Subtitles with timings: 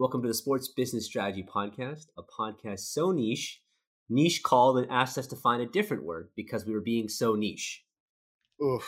[0.00, 3.60] Welcome to the Sports Business Strategy Podcast, a podcast so niche,
[4.08, 7.34] niche called and asked us to find a different word because we were being so
[7.34, 7.84] niche.
[8.64, 8.82] Oof.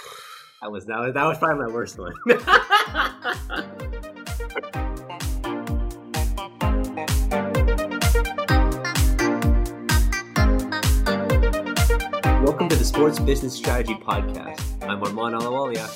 [0.62, 2.14] That was that was, that was probably my worst one.
[12.42, 14.62] Welcome to the Sports Business Strategy Podcast.
[14.88, 15.90] I'm Armand Alawalia.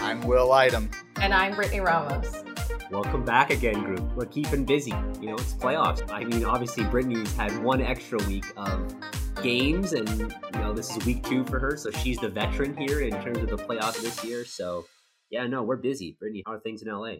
[0.00, 0.90] I'm Will Item.
[1.20, 2.41] And I'm Brittany Ramos.
[2.92, 4.02] Welcome back again, group.
[4.14, 4.92] We're keeping busy.
[5.18, 6.06] You know, it's playoffs.
[6.12, 8.94] I mean, obviously, Brittany's had one extra week of
[9.42, 10.06] games, and
[10.52, 13.38] you know, this is week two for her, so she's the veteran here in terms
[13.38, 14.44] of the playoffs this year.
[14.44, 14.84] So,
[15.30, 16.18] yeah, no, we're busy.
[16.20, 17.14] Brittany, how are things in LA?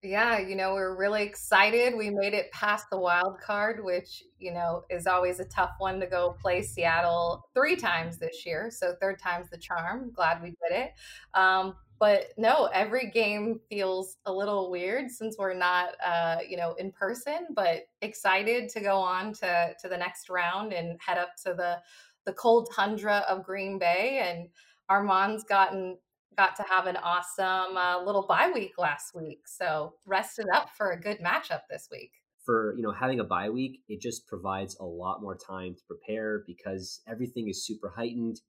[0.00, 1.96] Yeah, you know, we're really excited.
[1.96, 5.98] We made it past the wild card, which, you know, is always a tough one
[5.98, 8.70] to go play Seattle three times this year.
[8.70, 10.12] So, third time's the charm.
[10.14, 10.90] Glad we did it.
[11.34, 16.74] Um, but no, every game feels a little weird since we're not, uh, you know,
[16.74, 17.48] in person.
[17.54, 21.78] But excited to go on to to the next round and head up to the
[22.24, 24.20] the cold tundra of Green Bay.
[24.22, 24.48] And
[24.88, 25.96] Armand's gotten
[26.36, 30.90] got to have an awesome uh, little bye week last week, so rested up for
[30.90, 32.12] a good matchup this week.
[32.44, 35.82] For you know having a bye week, it just provides a lot more time to
[35.86, 38.40] prepare because everything is super heightened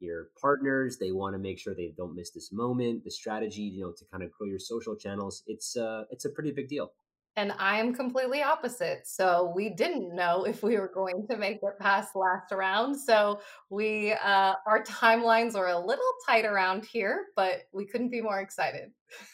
[0.00, 3.82] your partners they want to make sure they don't miss this moment the strategy you
[3.82, 6.92] know to kind of grow your social channels it's uh it's a pretty big deal.
[7.36, 11.78] And i'm completely opposite so we didn't know if we were going to make it
[11.78, 17.62] past last round so we uh our timelines are a little tight around here but
[17.72, 18.90] we couldn't be more excited.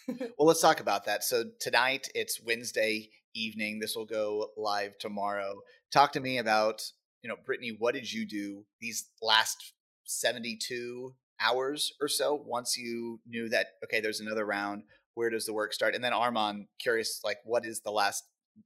[0.39, 5.61] Well let's talk about that so tonight it's wednesday evening this will go live tomorrow.
[5.93, 6.83] Talk to me about
[7.23, 9.75] you know brittany what did you do these last
[10.07, 14.85] 72 hours or so once you knew that okay there's another round.
[15.15, 15.95] Where does the work start?
[15.95, 18.25] And then armand curious like what is the last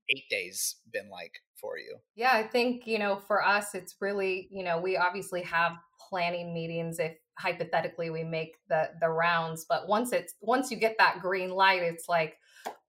[0.09, 1.97] eight days been like for you?
[2.15, 5.73] Yeah i think you know for us it's really you know we obviously have
[6.09, 10.97] planning meetings if hypothetically we make the the rounds but once it's once you get
[10.99, 12.37] that green light it's like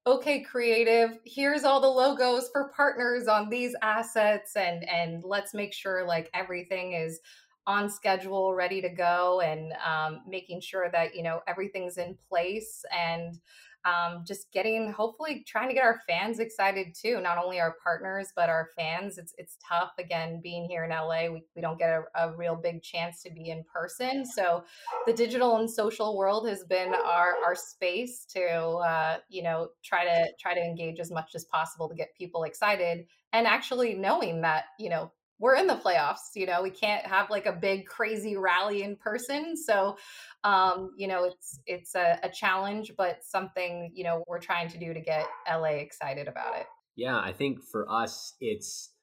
[0.07, 5.73] okay creative here's all the logos for partners on these assets and and let's make
[5.73, 7.19] sure like everything is
[7.67, 12.83] on schedule, ready to go, and um, making sure that you know everything's in place
[12.91, 13.39] and
[13.85, 18.29] um, just getting hopefully trying to get our fans excited too not only our partners
[18.35, 19.17] but our fans.
[19.17, 22.55] It's it's tough again being here in la we, we don't get a, a real
[22.55, 24.25] big chance to be in person.
[24.25, 24.63] So
[25.05, 30.03] the digital and social world has been our our space to uh, you know try
[30.05, 34.41] to try to engage as much as possible to get people excited and actually knowing
[34.41, 37.85] that you know we're in the playoffs you know we can't have like a big
[37.87, 39.57] crazy rally in person.
[39.57, 39.97] So
[40.43, 44.77] um you know it's it's a, a, challenge but something you know we're trying to
[44.77, 46.67] do to get la excited about it.
[46.95, 48.93] Yeah i think for us it's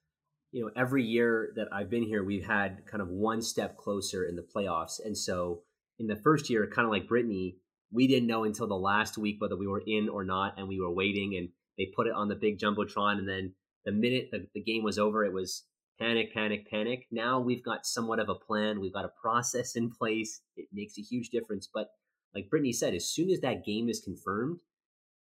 [0.52, 4.24] you know every year that i've been here we've had kind of one step closer
[4.24, 5.04] in the playoffs.
[5.04, 5.62] And so
[5.98, 7.56] in the first year kind of like brittany
[7.90, 10.80] we didn't know until the last week whether we were in or not and we
[10.80, 13.52] were waiting and they put it on the big jumbotron and then
[13.84, 15.64] the minute the, the game was over it was
[15.98, 17.06] panic, panic, panic.
[17.10, 18.80] Now we've got somewhat of a plan.
[18.80, 20.40] We've got a process in place.
[20.56, 21.68] It makes a huge difference.
[21.72, 21.88] But
[22.34, 24.58] like Brittany said, as soon as that game is confirmed,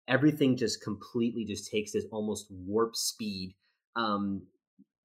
[0.09, 3.55] everything just completely just takes this almost warp speed.
[3.97, 4.47] Um,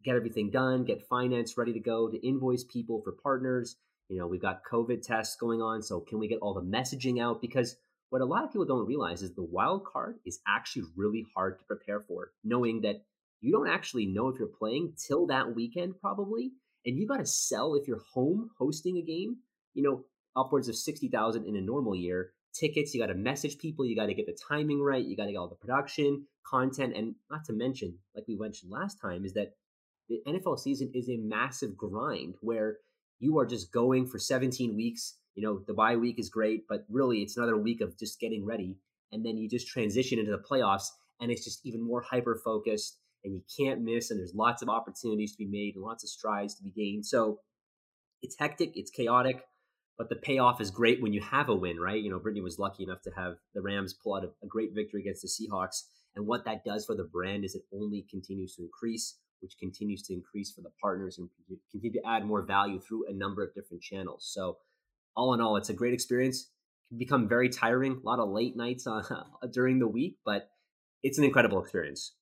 [0.03, 3.75] get everything done, get finance ready to go, to invoice people for partners.
[4.07, 5.83] You know, we've got COVID tests going on.
[5.83, 7.41] So can we get all the messaging out?
[7.41, 7.75] Because
[8.09, 11.59] what a lot of people don't realize is the wild card is actually really hard
[11.59, 13.03] to prepare for, knowing that
[13.41, 16.51] you don't actually know if you're playing till that weekend probably
[16.85, 19.37] and you got to sell if you're home hosting a game
[19.73, 20.03] you know
[20.35, 22.31] upwards of 60,000 in a normal year.
[22.53, 25.25] Tickets you got to message people you got to get the timing right you got
[25.25, 29.23] to get all the production content and not to mention like we mentioned last time
[29.23, 29.53] is that
[30.09, 32.77] the NFL season is a massive grind where
[33.19, 36.85] you are just going for 17 weeks you know the bye week is great but
[36.89, 38.75] really it's another week of just getting ready
[39.11, 40.87] and then you just transition into the playoffs
[41.21, 44.11] and it's just even more hyper focused and you can't miss.
[44.11, 47.05] And there's lots of opportunities to be made and lots of strides to be gained.
[47.05, 47.39] So
[48.21, 49.41] it's hectic, it's chaotic,
[49.97, 52.01] but the payoff is great when you have a win, right?
[52.01, 55.01] You know, Brittany was lucky enough to have the Rams pull out a, great victory
[55.01, 55.83] against the Seahawks.
[56.15, 60.01] And what that does for the brand is it only continues to increase, which continues
[60.03, 61.29] to increase for the partners and
[61.71, 64.29] continue to add more value through a number of different channels.
[64.33, 64.57] So,
[65.15, 66.49] all in all, it's a great experience.
[66.85, 69.01] It can become very tiring, a lot of late nights uh,
[69.51, 70.49] during the week, but
[71.03, 72.13] it's an incredible experience.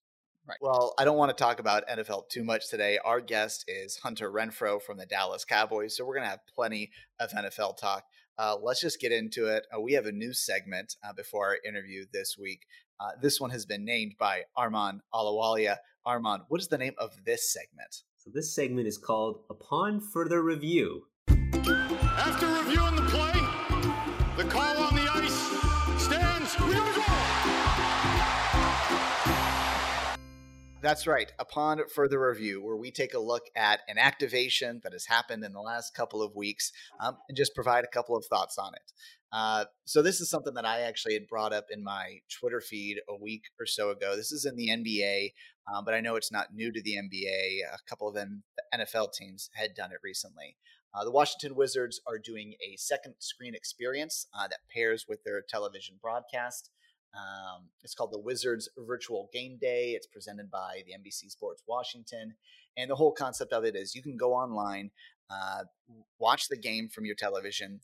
[0.47, 0.57] Right.
[0.61, 2.99] Well, I don't want to talk about NFL too much today.
[3.03, 6.89] Our guest is Hunter Renfro from the Dallas Cowboys, so we're going to have plenty
[7.19, 8.05] of NFL talk.
[8.37, 9.65] Uh, let's just get into it.
[9.75, 12.61] Uh, we have a new segment uh, before our interview this week
[12.99, 15.77] Uh, this one has been named by Arman Alawalia.
[16.05, 18.03] Arman, what is the name of this segment?
[18.15, 21.03] So this segment is called Upon Further Review.
[21.27, 23.33] After reviewing the play,
[24.37, 24.76] the call
[30.79, 31.31] That's right.
[31.39, 35.51] Upon further review, where we take a look at an activation that has happened in
[35.51, 38.93] the last couple of weeks um, and just provide a couple of thoughts on it.
[39.31, 42.97] Uh, so, this is something that I actually had brought up in my Twitter feed
[43.09, 44.15] a week or so ago.
[44.15, 45.33] This is in the NBA,
[45.73, 47.61] um, but I know it's not new to the NBA.
[47.73, 50.57] A couple of NFL teams had done it recently.
[50.93, 55.41] Uh, the Washington Wizards are doing a second screen experience uh, that pairs with their
[55.41, 56.69] television broadcast.
[57.17, 59.91] Um, it's called the Wizards Virtual Game Day.
[59.91, 62.35] It's presented by the NBC Sports Washington.
[62.77, 64.91] And the whole concept of it is you can go online,
[65.29, 65.63] uh,
[66.19, 67.79] watch the game from your television,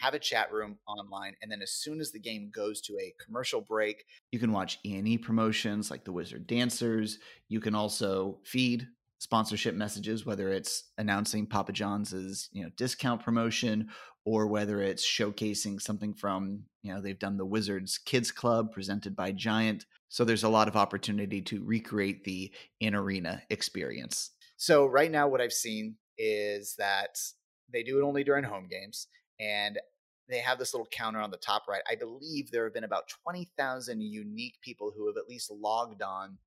[0.00, 3.14] have a chat room online, and then as soon as the game goes to a
[3.24, 7.18] commercial break, you can watch E&E promotions like the Wizard Dancers.
[7.48, 8.88] You can also feed
[9.24, 13.88] sponsorship messages, whether it's announcing Papa John's you know discount promotion
[14.26, 19.16] or whether it's showcasing something from, you know, they've done the Wizards Kids Club presented
[19.16, 19.86] by Giant.
[20.10, 24.30] So there's a lot of opportunity to recreate the in arena experience.
[24.58, 27.18] So right now, what I've seen is that
[27.72, 29.08] they do it only during home games
[29.40, 29.78] and
[30.28, 31.82] they have this little counter on the top right.
[31.90, 36.38] I believe there have been about 20,000 unique people who have at least logged on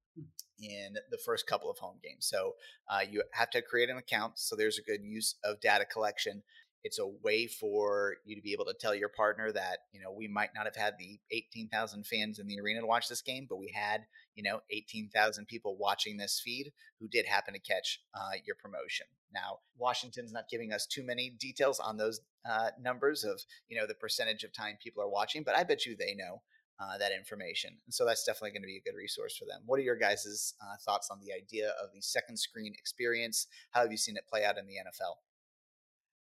[0.60, 2.26] in the first couple of home games.
[2.28, 2.56] So
[2.90, 4.40] uh, you have to create an account.
[4.40, 6.44] So there's a good use of data collection.
[6.84, 10.12] It's a way for you to be able to tell your partner that, you know,
[10.12, 13.46] we might not have had the 18,000 fans in the arena to watch this game,
[13.50, 14.06] but we had,
[14.36, 19.08] you know, 18,000 people watching this feed who did happen to catch uh, your promotion.
[19.34, 23.86] Now, Washington's not giving us too many details on those uh, numbers of, you know,
[23.86, 26.42] the percentage of time people are watching, but I bet you they know.
[26.80, 27.72] Uh, that information.
[27.88, 29.64] And so that's definitely going to be a good resource for them.
[29.66, 33.48] What are your guys' uh, thoughts on the idea of the second screen experience?
[33.72, 35.16] How have you seen it play out in the NFL?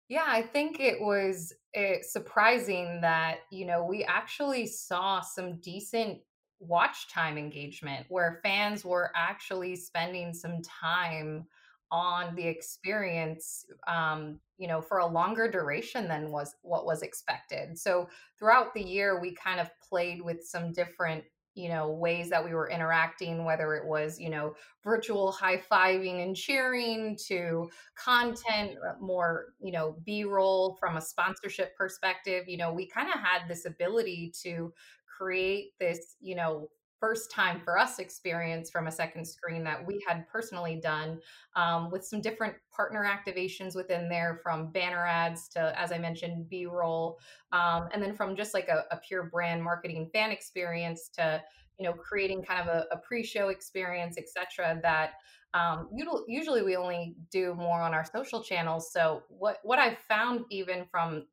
[0.08, 6.20] Yeah, I think it was uh, surprising that, you know, we actually saw some decent
[6.60, 11.44] watch time engagement where fans were actually spending some time
[11.90, 17.78] on the experience um, you know for a longer duration than was what was expected.
[17.78, 21.24] So throughout the year we kind of played with some different
[21.54, 24.54] you know ways that we were interacting whether it was you know
[24.84, 32.44] virtual high-fiving and cheering to content uh, more you know b-roll from a sponsorship perspective.
[32.46, 34.72] You know we kind of had this ability to
[35.18, 36.68] create this you know
[37.00, 41.18] first time for us experience from a second screen that we had personally done
[41.54, 46.48] um, with some different partner activations within there from banner ads to as i mentioned
[46.48, 47.18] b-roll
[47.52, 51.42] um, and then from just like a, a, pure brand marketing fan experience to
[51.78, 55.12] you know creating kind of a, a pre-show experience etc that
[55.54, 55.88] um,
[56.28, 58.92] usually we only do more on our social channels.
[58.92, 61.26] So what what i've found even from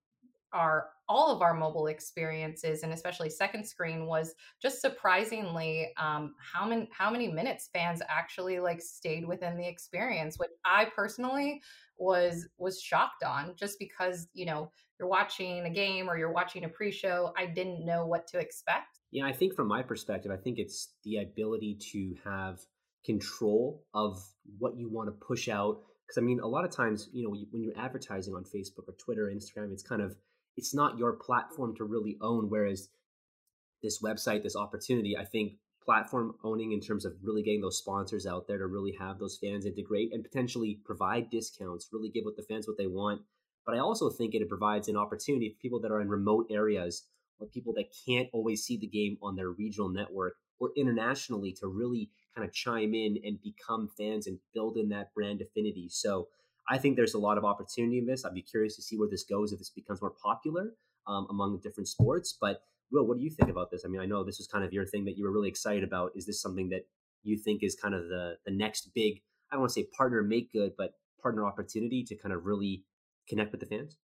[0.54, 6.66] our all of our mobile experiences and especially second screen was just surprisingly um, how
[6.68, 11.62] many how many minutes fans actually like stayed within the experience which i personally
[12.00, 16.64] was was shocked on just because you know you're watching a game or you're watching
[16.64, 19.00] a pre-show i didn't know what to expect.
[19.12, 22.60] Yeah i think from my perspective i think it's the ability to have
[23.06, 24.20] control of
[24.58, 27.36] what you want to push out because i mean a lot of times you know
[27.52, 30.16] when you're advertising on facebook or twitter instagram it's kind of
[30.58, 32.50] it's not your platform to really own.
[32.50, 32.90] Whereas
[33.82, 38.26] this website, this opportunity, I think platform owning in terms of really getting those sponsors
[38.26, 42.38] out there to really have those fans integrate and potentially provide discounts, really give what
[42.38, 43.22] the fans what they want.
[43.66, 47.04] But I also think it provides an opportunity for people that are in remote areas
[47.40, 51.68] or people that can't always see the game on their regional network or internationally to
[51.68, 55.88] really kind of chime in and become fans and build in that brand affinity.
[55.90, 56.28] So
[56.70, 58.24] I think there's a lot of opportunity in this.
[58.26, 60.72] I'd be curious to see where this goes if this becomes more popular
[61.08, 62.38] um, among different sports.
[62.40, 63.84] But Will, what do you think about this?
[63.86, 65.84] I mean, I know this was kind of your thing that you were really excited
[65.84, 66.12] about.
[66.16, 66.86] Is this something that
[67.24, 69.22] you think is kind of the the next big?
[69.52, 70.92] I don't want to say partner make good, but
[71.22, 72.84] partner opportunity to kind of really
[73.28, 73.98] connect with the fans.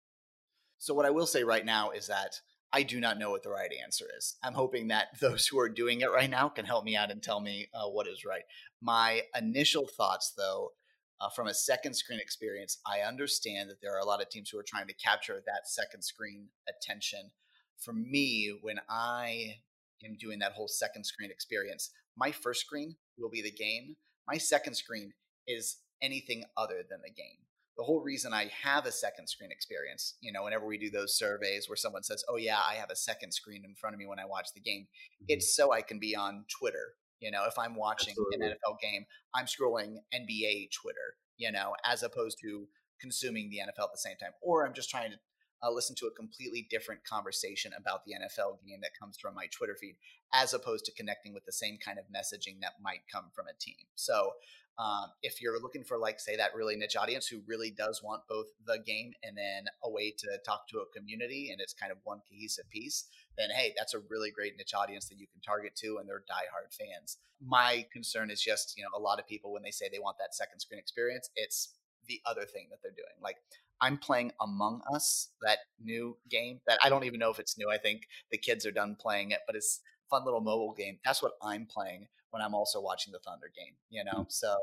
[0.79, 2.41] So what I will say right now is that
[2.73, 4.37] I do not know what the right answer is.
[4.43, 7.23] I'm hoping that those who are doing it right now can help me out and
[7.23, 8.43] tell me uh, what is right.
[8.81, 10.73] My initial thoughts, though,
[11.21, 14.51] uh, from a second screen experience, I understand that there are a lot of teams
[14.51, 17.31] who are trying to capture that second screen attention.
[17.79, 19.57] For me, when I
[20.05, 23.97] am doing that whole second screen experience, my first screen will be the game.
[24.29, 25.13] My second screen
[25.47, 27.47] is anything other than the game.
[27.77, 31.17] the whole reason I have a second screen experience, you know, whenever we do those
[31.17, 34.07] surveys where someone says, "Oh yeah, I have a second screen in front of me
[34.07, 35.27] when I watch the game," mm-hmm.
[35.29, 36.95] it's so I can be on Twitter.
[37.21, 38.47] You know, if I'm watching Absolutely.
[38.47, 39.05] an NFL game,
[39.35, 42.69] I'm scrolling NBA Twitter, you know, as opposed to
[43.01, 45.19] consuming the NFL at the same time, or I'm just trying to
[45.63, 49.47] uh, listen to a completely different conversation about the NFL game that comes from my
[49.47, 49.97] Twitter feed,
[50.33, 53.59] as opposed to connecting with the same kind of messaging that might come from a
[53.59, 53.87] team.
[53.95, 54.33] So,
[54.79, 58.29] um, if you're looking for, like, say, that really niche audience who really does want
[58.29, 61.91] both the game and then a way to talk to a community and it's kind
[61.91, 63.09] of one cohesive piece,
[63.39, 66.25] then hey, that's a really great niche audience that you can target to and they're
[66.29, 67.17] diehard fans.
[67.41, 70.19] My concern is just, you know, a lot of people, when they say they want
[70.19, 71.75] that second screen experience, it's
[72.07, 73.17] the other thing that they're doing.
[73.23, 73.37] Like,
[73.81, 77.71] I'm playing Among Us, that new game that I don't even know if it's new.
[77.71, 79.81] I think the kids are done playing it, but it's
[80.11, 80.99] fun little mobile game.
[81.05, 84.21] That's what I'm playing when I'm also watching the Thunder game, you know?
[84.21, 84.31] Mm-hmm.
[84.31, 84.57] So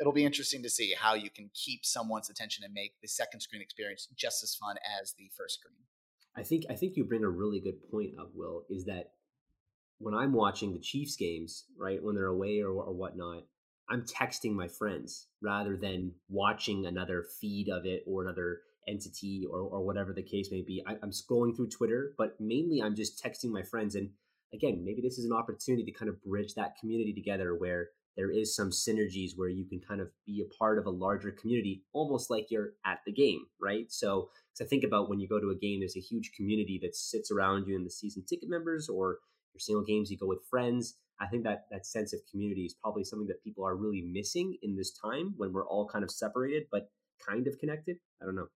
[0.00, 3.40] it'll be interesting to see how you can keep someone's attention and make the second
[3.40, 5.76] screen experience just as fun as the first screen.
[6.36, 9.12] I think I think you bring a really good point up, Will, is that
[9.98, 13.44] when I'm watching the Chiefs games, right, when they're away or, or whatnot,
[13.88, 19.60] I'm texting my friends rather than watching another feed of it or another entity or,
[19.60, 20.82] or whatever the case may be.
[20.86, 23.94] I, am scrolling through Twitter, but mainly I'm just texting my friends.
[23.94, 24.10] And
[24.52, 28.30] again, maybe this is an opportunity to kind of bridge that community together where there
[28.30, 31.82] is some synergies where you can kind of be a part of a larger community,
[31.92, 33.92] almost like you're at the game, right?
[33.92, 36.96] So, so think about when you go to a game, there's a huge community that
[36.96, 39.18] sits around you in the season ticket members or
[39.52, 42.74] your single games, you go with friends I think that that sense of community is
[42.74, 46.10] probably something that people are really missing in this time when we're all kind of
[46.10, 46.90] separated but
[47.26, 47.96] kind of connected.
[48.20, 48.48] I don't know.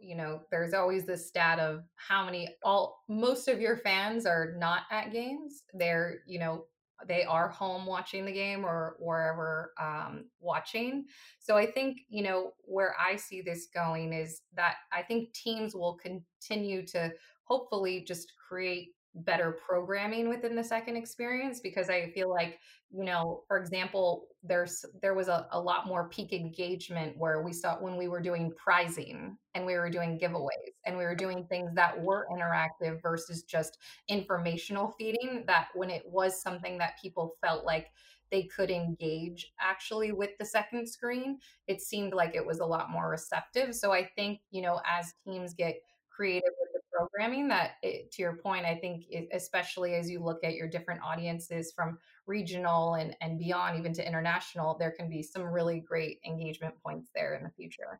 [0.00, 4.54] You know, there's always this stat of how many all most of your fans are
[4.58, 5.62] not at games.
[5.74, 6.64] They're, you know,
[7.06, 11.04] they are home watching the game or wherever um, watching.
[11.40, 15.74] So I think, you know, where I see this going is that I think teams
[15.74, 17.12] will continue to
[17.44, 22.58] hopefully just create better programming within the second experience because I feel like,
[22.90, 27.52] you know, for example, there's there was a, a lot more peak engagement where we
[27.52, 31.44] saw when we were doing prizing and we were doing giveaways and we were doing
[31.44, 33.78] things that were interactive versus just
[34.08, 37.88] informational feeding that when it was something that people felt like
[38.30, 41.38] they could engage actually with the second screen
[41.68, 43.74] it seemed like it was a lot more receptive.
[43.74, 45.76] So i think you know as teams get
[46.10, 46.71] creative with
[47.08, 50.68] programming that it, to your point i think it, especially as you look at your
[50.68, 55.80] different audiences from regional and, and beyond even to international there can be some really
[55.80, 57.98] great engagement points there in the future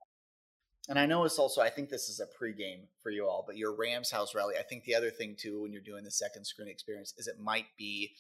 [0.88, 3.56] and I know it's also, I think this is a pregame for you all, but
[3.56, 6.44] your Rams house rally, I think the other thing too, when you're doing the second
[6.44, 8.16] screen experience, is it might be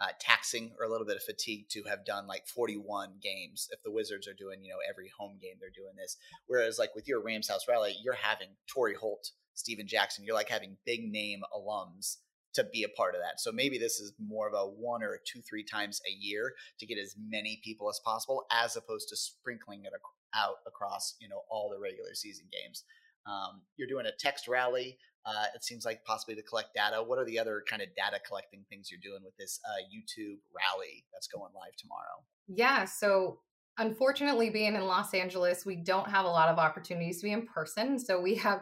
[0.00, 3.68] uh, taxing or a little bit of fatigue to have done like 41 games.
[3.70, 6.16] If the Wizards are doing, you know, every home game, they're doing this.
[6.46, 10.48] Whereas, like with your Rams house rally, you're having Torry Holt, Steven Jackson, you're like
[10.48, 12.16] having big name alums
[12.54, 13.40] to be a part of that.
[13.40, 16.86] So maybe this is more of a one or two, three times a year to
[16.86, 19.92] get as many people as possible, as opposed to sprinkling it
[20.34, 22.84] out across, you know, all the regular season games.
[23.26, 24.98] Um, you're doing a text rally.
[25.26, 27.02] Uh, it seems like possibly to collect data.
[27.02, 30.38] What are the other kind of data collecting things you're doing with this uh, YouTube
[30.54, 32.22] rally that's going live tomorrow?
[32.46, 32.84] Yeah.
[32.84, 33.38] So,
[33.78, 37.46] unfortunately, being in Los Angeles, we don't have a lot of opportunities to be in
[37.46, 37.98] person.
[37.98, 38.60] So, we have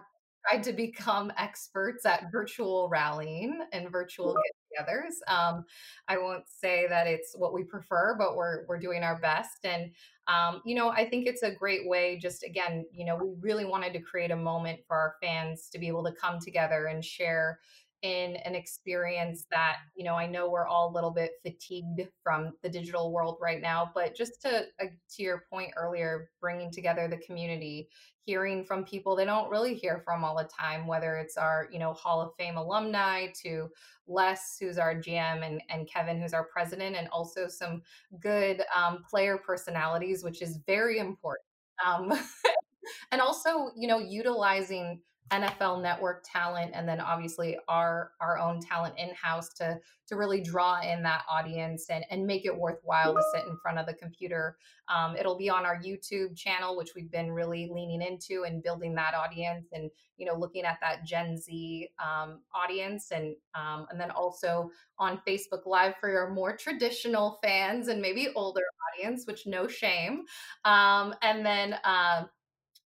[0.49, 5.15] tried to become experts at virtual rallying and virtual get-togethers.
[5.29, 5.65] Um,
[6.09, 9.65] I won't say that it's what we prefer, but we're we're doing our best.
[9.65, 9.93] And
[10.29, 12.19] um, you know, I think it's a great way.
[12.19, 15.79] Just again, you know, we really wanted to create a moment for our fans to
[15.79, 17.59] be able to come together and share
[18.03, 22.53] in an experience that you know i know we're all a little bit fatigued from
[22.63, 27.07] the digital world right now but just to uh, to your point earlier bringing together
[27.07, 27.89] the community
[28.25, 31.79] hearing from people they don't really hear from all the time whether it's our you
[31.79, 33.69] know hall of fame alumni to
[34.09, 37.83] les who's our gm and, and kevin who's our president and also some
[38.21, 41.47] good um, player personalities which is very important
[41.85, 42.13] um,
[43.13, 45.01] and also you know utilizing
[45.33, 50.43] NFL network talent and then obviously our our own talent in house to to really
[50.43, 53.95] draw in that audience and and make it worthwhile to sit in front of the
[53.95, 54.57] computer.
[54.89, 58.95] Um, it'll be on our YouTube channel, which we've been really leaning into and building
[58.97, 63.99] that audience and you know looking at that Gen Z um, audience and um, and
[63.99, 68.61] then also on Facebook Live for your more traditional fans and maybe older
[68.93, 70.25] audience, which no shame.
[70.65, 71.77] Um, and then.
[71.85, 72.25] Uh,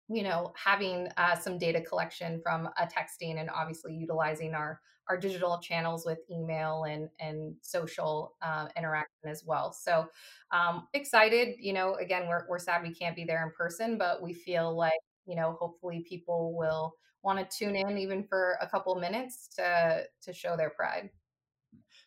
[0.09, 4.79] you know having uh, some data collection from a texting and obviously utilizing our
[5.09, 9.73] our digital channels with email and and social uh, interaction as well.
[9.73, 10.07] So
[10.51, 11.95] um, excited, you know.
[11.95, 14.93] Again, we're we're sad we can't be there in person, but we feel like
[15.25, 16.93] you know hopefully people will
[17.23, 21.09] want to tune in even for a couple minutes to to show their pride.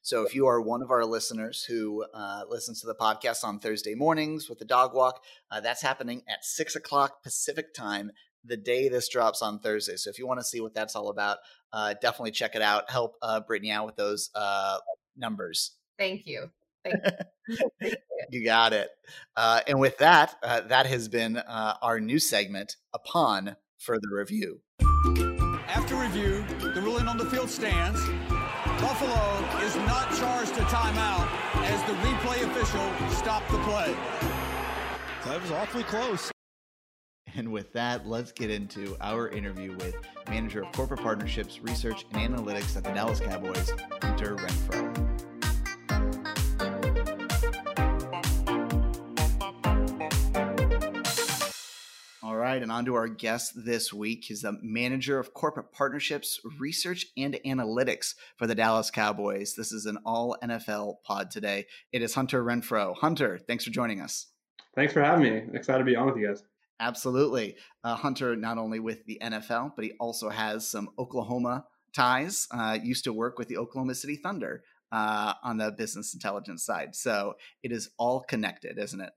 [0.07, 3.59] So if you are one of our listeners who uh, listens to the podcast on
[3.59, 5.21] Thursday mornings with the dog walk,
[5.51, 8.13] uh, that's happening at six o'clock Pacific time,
[8.45, 9.97] the day this drops on Thursday.
[9.97, 11.39] So if you want to see what that's all about,
[11.73, 12.89] uh, definitely check it out.
[12.89, 14.79] Help uh, Brittany out with those uh,
[15.17, 15.73] numbers.
[15.99, 16.53] Thank you.
[16.85, 17.03] Thank
[17.49, 17.57] you.
[18.31, 18.91] you got it.
[19.35, 24.61] Uh, and with that, that has been our new segment upon further review.
[25.67, 28.01] After review, the ruling on the field stands.
[28.80, 31.28] Buffalo is not charged a timeout
[31.64, 33.95] as the replay official stopped the play.
[35.25, 36.30] That was awfully close.
[37.35, 39.97] And with that, let's get into our interview with
[40.28, 44.96] Manager of Corporate Partnerships, Research, and Analytics at the Dallas Cowboys, Hunter Renfrow.
[52.47, 54.26] Right, and on to our guest this week.
[54.29, 59.55] He's the manager of corporate partnerships, research, and analytics for the Dallas Cowboys.
[59.57, 61.67] This is an all NFL pod today.
[61.93, 62.97] It is Hunter Renfro.
[62.97, 64.29] Hunter, thanks for joining us.
[64.76, 65.43] Thanks for having me.
[65.55, 66.45] Excited to be on with you guys.
[66.79, 67.57] Absolutely.
[67.83, 71.65] Uh, Hunter, not only with the NFL, but he also has some Oklahoma
[71.97, 72.47] ties.
[72.53, 74.62] Uh, used to work with the Oklahoma City Thunder
[74.93, 76.95] uh, on the business intelligence side.
[76.95, 77.35] So
[77.65, 79.12] it is all connected, isn't it?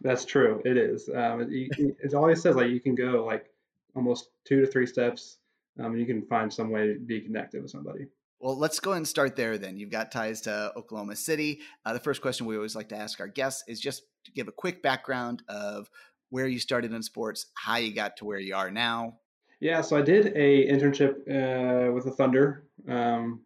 [0.00, 0.60] That's true.
[0.64, 1.08] It is.
[1.08, 3.46] Um, it, it, always says like you can go like
[3.94, 5.38] almost two to three steps,
[5.78, 8.06] um, and you can find some way to be connected with somebody.
[8.40, 9.78] Well, let's go and start there then.
[9.78, 11.60] You've got ties to Oklahoma City.
[11.86, 14.48] Uh, the first question we always like to ask our guests is just to give
[14.48, 15.88] a quick background of
[16.28, 19.14] where you started in sports, how you got to where you are now.
[19.60, 23.40] Yeah, so I did a internship uh, with the Thunder um,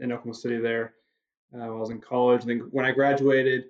[0.00, 0.94] in Oklahoma City there
[1.54, 2.42] uh, while I was in college.
[2.42, 3.64] And then when I graduated,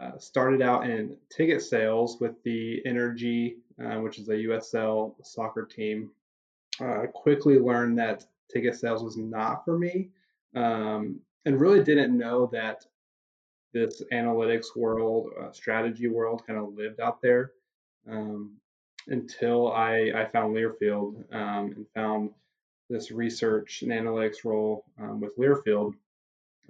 [0.00, 5.64] uh, started out in ticket sales with the Energy, uh, which is a USL soccer
[5.64, 6.10] team.
[6.80, 10.10] Uh, quickly learned that ticket sales was not for me,
[10.54, 12.84] um, and really didn't know that
[13.72, 17.52] this analytics world, uh, strategy world, kind of lived out there
[18.10, 18.52] um,
[19.08, 22.30] until I, I found Learfield um, and found
[22.88, 25.94] this research and analytics role um, with Learfield.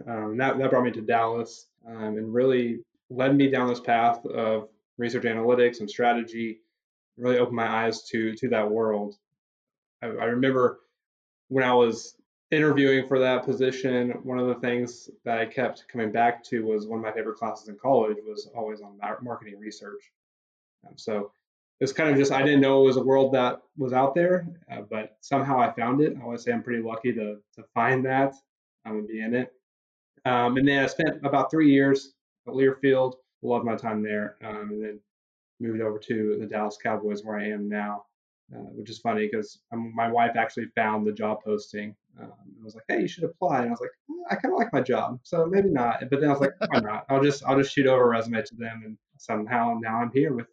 [0.07, 4.25] Um, that, that brought me to Dallas um, and really led me down this path
[4.27, 6.61] of research analytics and strategy,
[7.17, 9.17] really opened my eyes to to that world.
[10.03, 10.81] I, I remember
[11.49, 12.17] when I was
[12.51, 16.87] interviewing for that position, one of the things that I kept coming back to was
[16.87, 20.13] one of my favorite classes in college was always on marketing research.
[20.87, 21.33] Um, so
[21.81, 24.47] it's kind of just I didn't know it was a world that was out there,
[24.71, 26.17] uh, but somehow I found it.
[26.21, 28.35] I would say I'm pretty lucky to to find that
[28.85, 29.53] i'm um, and be in it.
[30.25, 32.15] Um, and then I spent about three years
[32.53, 33.15] Learfield.
[33.43, 35.01] Loved my time there, um, and then
[35.61, 38.05] moved over to the Dallas Cowboys where I am now,
[38.55, 41.95] uh, which is funny because my wife actually found the job posting.
[42.19, 44.55] Um, and was like, "Hey, you should apply," and I was like, mm, "I kind
[44.55, 47.05] of like my job, so maybe not." But then I was like, "Why not?
[47.11, 50.33] I'll just I'll just shoot over a resume to them." And somehow now I'm here
[50.33, 50.47] with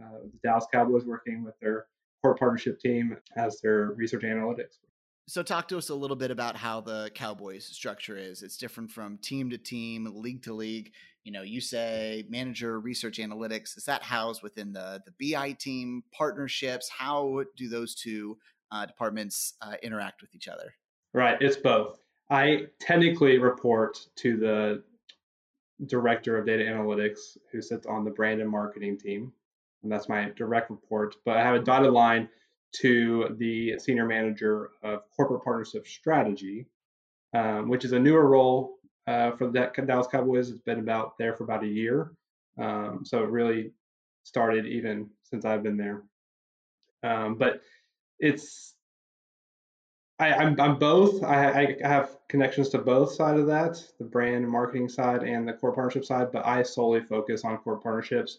[0.00, 1.86] uh, the Dallas Cowboys working with their
[2.22, 4.78] core partnership team as their research analytics.
[5.28, 8.42] So, talk to us a little bit about how the Cowboys structure is.
[8.42, 10.92] It's different from team to team, league to league
[11.24, 16.02] you know you say manager research analytics is that housed within the the bi team
[16.12, 16.88] partnerships?
[16.88, 18.38] How do those two
[18.70, 20.74] uh, departments uh, interact with each other?
[21.14, 21.98] Right it's both.
[22.30, 24.82] I technically report to the
[25.86, 29.32] director of data analytics who sits on the brand and marketing team
[29.82, 32.28] and that's my direct report but i have a dotted line
[32.72, 36.66] to the senior manager of corporate partnership strategy
[37.34, 40.50] um, which is a newer role uh, for the Dallas Cowboys.
[40.50, 42.12] It's been about there for about a year.
[42.58, 43.72] Um, so it really
[44.24, 46.02] started even since I've been there.
[47.02, 47.62] Um, but
[48.18, 48.74] it's
[50.18, 51.24] I, I'm, I'm both.
[51.24, 55.52] I, I have connections to both side of that, the brand marketing side and the
[55.52, 56.30] core partnership side.
[56.30, 58.38] But I solely focus on core partnerships.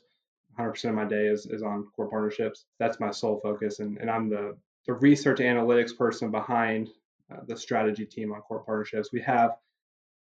[0.58, 2.65] 100% of my day is, is on core partnerships.
[2.80, 6.89] That's my sole focus, and, and I'm the the research analytics person behind
[7.32, 9.12] uh, the strategy team on core partnerships.
[9.12, 9.58] We have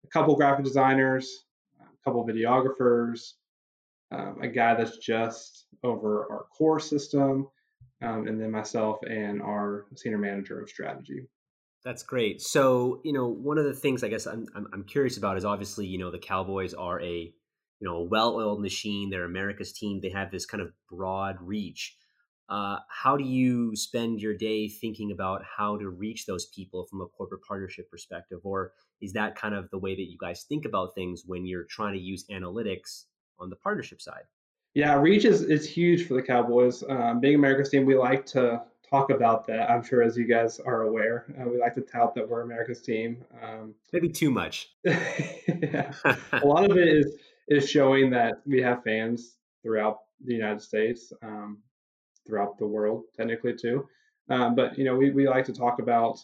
[0.04, 1.44] a couple graphic designers,
[1.80, 3.32] a couple videographers,
[4.10, 7.48] um, a guy that's just over our core system,
[8.02, 11.28] um, and then myself and our senior manager of strategy.
[11.84, 12.40] That's great.
[12.40, 15.44] So, you know, one of the things I guess I'm, I'm, I'm curious about is
[15.44, 19.10] obviously, you know, the Cowboys are a, you know, a well-oiled machine.
[19.10, 20.00] They're America's team.
[20.00, 21.96] They have this kind of broad reach.
[22.52, 27.00] Uh, how do you spend your day thinking about how to reach those people from
[27.00, 28.40] a corporate partnership perspective?
[28.44, 31.64] Or is that kind of the way that you guys think about things when you're
[31.64, 33.04] trying to use analytics
[33.38, 34.24] on the partnership side?
[34.74, 36.84] Yeah reach is, is huge for the cowboys.
[36.86, 40.60] Um, being america's team we like to talk about that i'm sure as you guys
[40.60, 41.24] are aware.
[41.40, 43.24] Uh, we like to tout that we're america's team.
[43.42, 44.68] Um, maybe too much.
[44.84, 45.92] Yeah.
[46.32, 47.14] a lot of it is
[47.48, 51.14] is showing that we have fans throughout the united states.
[51.22, 51.58] Um,
[52.26, 53.88] throughout the world, technically too.
[54.28, 56.18] Um, but you know, we, we like to talk about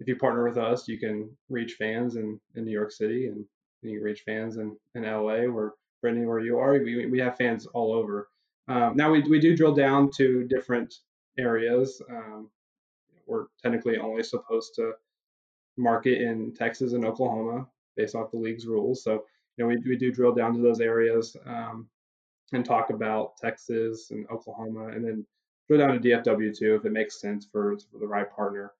[0.00, 3.44] if you partner with us, you can reach fans in, in New York City and
[3.82, 6.72] you can reach fans in, in LA or Brittany, where you are.
[6.72, 8.28] We, we have fans all over.
[8.68, 10.94] Um, now we, we do drill down to different
[11.38, 12.00] areas.
[12.10, 12.50] Um,
[13.26, 14.92] we're technically only supposed to
[15.76, 19.02] market in Texas and Oklahoma based off the league's rules.
[19.02, 19.24] So,
[19.56, 21.88] you know, we, we do drill down to those areas um,
[22.54, 25.26] and talk about Texas and Oklahoma and then
[25.68, 28.72] go down to DFW too if it makes sense for, for the right partner.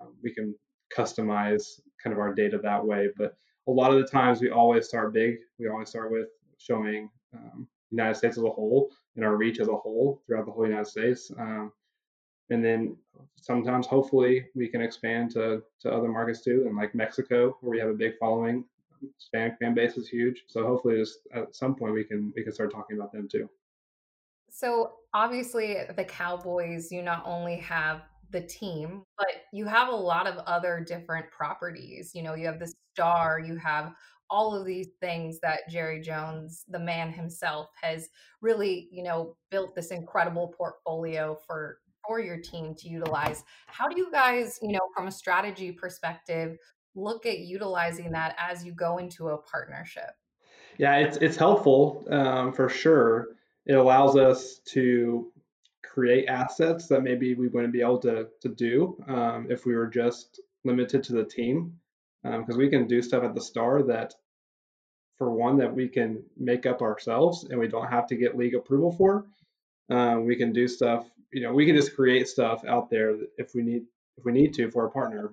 [0.00, 0.54] Um, we can
[0.96, 3.36] customize kind of our data that way, but
[3.68, 5.38] a lot of the times we always start big.
[5.58, 9.68] We always start with showing um, United States as a whole and our reach as
[9.68, 11.30] a whole throughout the whole United States.
[11.38, 11.72] Um,
[12.50, 12.96] and then
[13.40, 17.80] sometimes, hopefully, we can expand to, to other markets too, and like Mexico, where we
[17.80, 18.64] have a big following.
[19.32, 22.52] Fan fan base is huge, so hopefully, just at some point, we can we can
[22.52, 23.48] start talking about them too.
[24.50, 30.26] So obviously, the Cowboys, you not only have the team, but you have a lot
[30.26, 32.12] of other different properties.
[32.14, 33.92] You know, you have the star, you have
[34.28, 38.08] all of these things that Jerry Jones, the man himself, has
[38.40, 43.42] really, you know, built this incredible portfolio for for your team to utilize.
[43.66, 46.56] How do you guys, you know, from a strategy perspective,
[46.96, 50.10] look at utilizing that as you go into a partnership?
[50.78, 53.28] Yeah, it's it's helpful um, for sure.
[53.66, 55.32] It allows us to
[55.84, 59.86] create assets that maybe we wouldn't be able to, to do um, if we were
[59.86, 61.72] just limited to the team
[62.22, 64.14] because um, we can do stuff at the star that
[65.16, 68.54] for one that we can make up ourselves and we don't have to get league
[68.54, 69.26] approval for.
[69.88, 73.54] Um, we can do stuff you know we can just create stuff out there if
[73.54, 73.82] we need
[74.16, 75.32] if we need to for a partner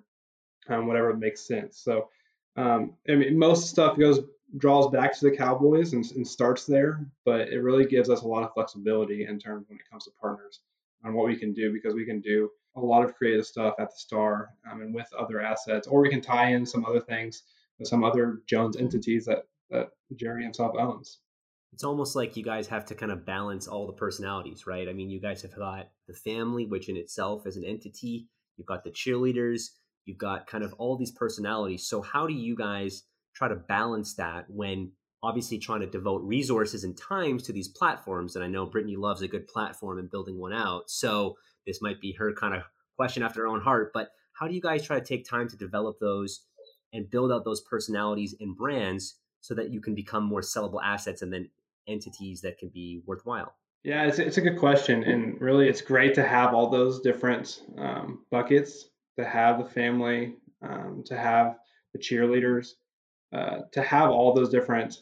[0.69, 2.09] um, whatever makes sense so
[2.55, 4.19] um, I mean, most stuff goes
[4.57, 8.27] draws back to the Cowboys and, and, starts there, but it really gives us a
[8.27, 10.59] lot of flexibility in terms when it comes to partners
[11.03, 13.89] on what we can do because we can do a lot of creative stuff at
[13.89, 17.43] the Star um, and with other assets, or we can tie in some other things
[17.79, 21.19] with some other Jones entities that that Jerry himself owns.
[21.71, 24.87] It's almost like you guys have to kind of balance all the personalities, right?
[24.87, 28.67] I mean, you guys have got the family, which in itself is an entity, you've
[28.67, 29.69] got the cheerleaders,
[30.05, 31.87] you've got kind of all these personalities.
[31.87, 34.91] So how do you guys try to balance that when
[35.23, 38.35] obviously trying to devote resources and times to these platforms.
[38.35, 40.89] And I know Brittany loves a good platform and building one out.
[40.89, 42.63] So this might be her kind of
[42.97, 43.91] question after her own heart.
[43.93, 46.45] But how do you guys try to take time to develop those
[46.91, 51.21] and build out those personalities and brands so that you can become more sellable assets
[51.21, 51.49] and then
[51.87, 53.55] entities that can be worthwhile?
[53.83, 55.03] Yeah, it's, it's a good question.
[55.03, 60.35] And really, it's great to have all those different um, buckets to have the family,
[60.61, 61.57] um, to have
[61.93, 62.69] the cheerleaders,
[63.33, 64.97] uh, to have all those different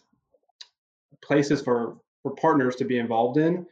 [1.24, 3.65] places for for partners to be involved in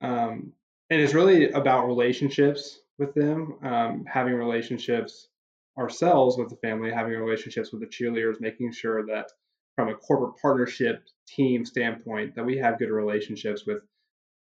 [0.00, 0.52] um,
[0.90, 5.28] and it's really about relationships with them um, having relationships
[5.78, 9.30] ourselves with the family having relationships with the cheerleaders making sure that
[9.76, 13.82] from a corporate partnership team standpoint that we have good relationships with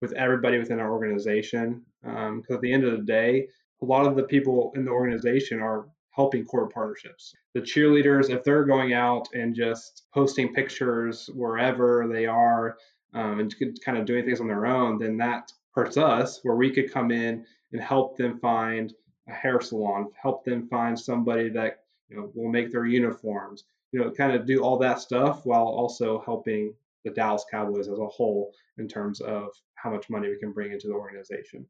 [0.02, 1.82] with everybody within our organization.
[2.02, 3.48] Because um, at the end of the day
[3.82, 7.34] a lot of the people in the organization are helping corporate partnerships.
[7.54, 12.78] The cheerleaders, if they're going out and just posting pictures wherever they are
[13.14, 16.72] um, and kind of doing things on their own, then that hurts us where we
[16.72, 18.94] could come in and help them find
[19.28, 24.00] a hair salon, help them find somebody that you know will make their uniforms, you
[24.00, 28.08] know, kind of do all that stuff while also helping the Dallas Cowboys as a
[28.08, 31.66] whole in terms of how much money we can bring into the organization.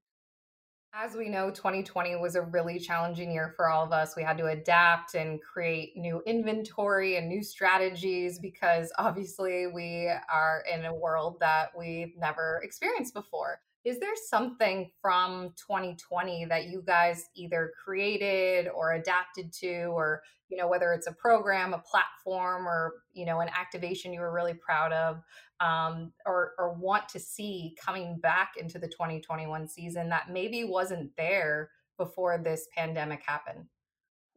[0.97, 4.15] As we know, 2020 was a really challenging year for all of us.
[4.15, 10.63] We had to adapt and create new inventory and new strategies because obviously we are
[10.73, 13.59] in a world that we've never experienced before.
[13.85, 20.57] Is there something from 2020 that you guys either created or adapted to, or, you
[20.57, 24.55] know, whether it's a program, a platform, or, you know, an activation you were really
[24.55, 25.21] proud of
[25.59, 31.15] um, or, or want to see coming back into the 2021 season that maybe wasn't
[31.15, 33.65] there before this pandemic happened?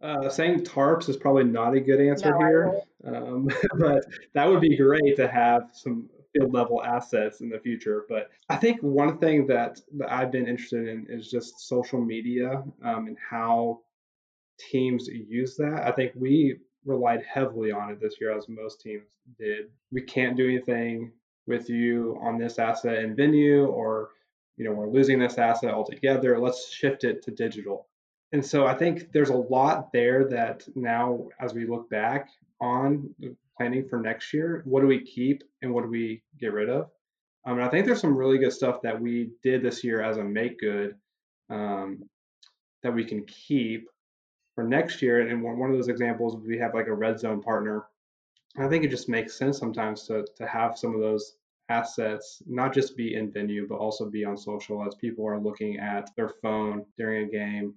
[0.01, 4.61] Uh, saying tarps is probably not a good answer no, here, um, but that would
[4.61, 8.05] be great to have some field level assets in the future.
[8.09, 12.63] But I think one thing that, that I've been interested in is just social media
[12.85, 13.81] um, and how
[14.59, 15.83] teams use that.
[15.87, 19.05] I think we relied heavily on it this year, as most teams
[19.39, 19.67] did.
[19.93, 21.13] We can't do anything
[21.47, 24.11] with you on this asset in venue, or
[24.57, 26.39] you know, we're losing this asset altogether.
[26.39, 27.87] Let's shift it to digital.
[28.33, 32.29] And so I think there's a lot there that now, as we look back
[32.61, 33.15] on
[33.59, 36.89] planning for next year, what do we keep and what do we get rid of?
[37.45, 40.17] Um, and I think there's some really good stuff that we did this year as
[40.17, 40.95] a make good
[41.51, 42.09] um,
[42.83, 43.89] that we can keep
[44.55, 45.27] for next year.
[45.27, 47.87] And one of those examples, we have like a red zone partner.
[48.59, 51.37] I think it just makes sense sometimes to to have some of those
[51.69, 55.79] assets not just be in venue but also be on social as people are looking
[55.79, 57.75] at their phone during a game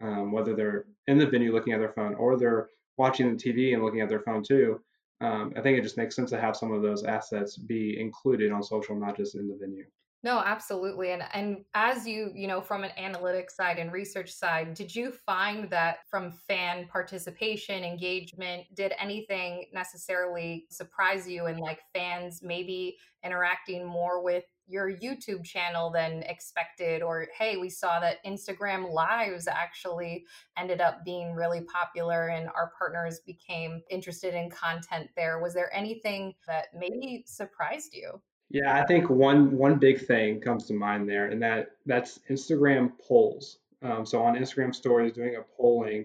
[0.00, 2.68] um, whether they're in the venue looking at their phone or they're
[2.98, 4.80] watching the tv and looking at their phone too
[5.22, 8.52] um, i think it just makes sense to have some of those assets be included
[8.52, 9.84] on social not just in the venue
[10.24, 11.10] no, absolutely.
[11.10, 15.10] And and as you, you know, from an analytics side and research side, did you
[15.10, 22.96] find that from fan participation, engagement, did anything necessarily surprise you and like fans maybe
[23.24, 29.48] interacting more with your YouTube channel than expected or hey, we saw that Instagram lives
[29.48, 30.24] actually
[30.56, 35.40] ended up being really popular and our partners became interested in content there.
[35.40, 38.20] Was there anything that maybe surprised you?
[38.52, 42.92] Yeah, I think one one big thing comes to mind there, and that that's Instagram
[43.00, 43.58] polls.
[43.80, 46.04] Um, so on Instagram stories, doing a polling,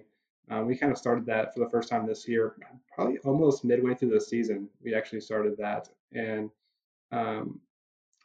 [0.50, 2.56] uh, we kind of started that for the first time this year,
[2.96, 4.70] probably almost midway through the season.
[4.82, 6.50] We actually started that, and
[7.12, 7.60] um,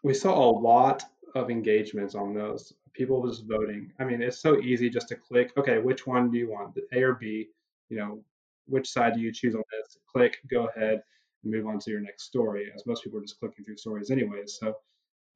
[0.02, 2.72] we saw a lot of engagements on those.
[2.92, 3.92] People just voting.
[3.98, 5.52] I mean, it's so easy just to click.
[5.56, 7.48] Okay, which one do you want, the A or B?
[7.88, 8.24] You know,
[8.66, 9.96] which side do you choose on this?
[10.10, 11.02] Click, go ahead
[11.42, 14.10] and move on to your next story, as most people are just clicking through stories
[14.10, 14.58] anyways.
[14.60, 14.76] So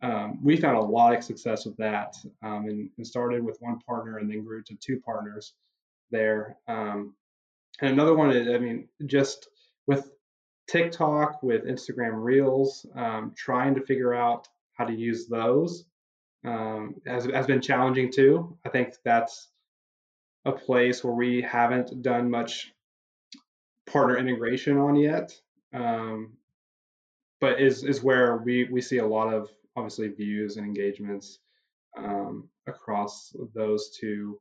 [0.03, 3.79] um, we found a lot of success with that um, and, and, started with one
[3.81, 5.55] partner and then grew to two partners
[6.11, 6.59] there.
[6.69, 7.15] Um,
[7.81, 9.49] and another one is, I mean, just
[9.87, 10.11] with
[10.69, 15.85] TikTok, with Instagram Reels, um, trying to figure out how to use those
[16.45, 18.57] um, has, has been challenging too.
[18.65, 19.49] I think that's
[20.45, 22.73] a place where we haven't done much
[23.87, 25.33] partner integration on yet
[25.73, 26.33] um,
[27.41, 31.41] but is is where we we see a lot of obviously views and engagements
[31.97, 34.41] um, across those two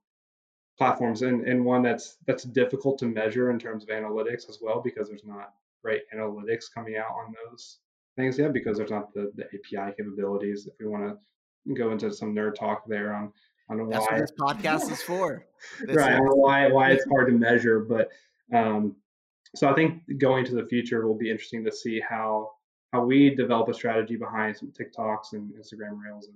[0.78, 4.82] platforms and, and one that's that's difficult to measure in terms of analytics as well
[4.82, 7.80] because there's not great analytics coming out on those
[8.15, 11.17] things yet because there's not the, the API capabilities if we want
[11.67, 13.32] to go into some nerd talk there on
[13.69, 15.45] on that's why this podcast is for
[15.86, 16.19] this right is.
[16.21, 18.10] why why it's hard to measure but
[18.54, 18.95] um,
[19.56, 22.51] so I think going to the future will be interesting to see how
[22.91, 26.30] how we develop a strategy behind some TikToks and Instagram Reels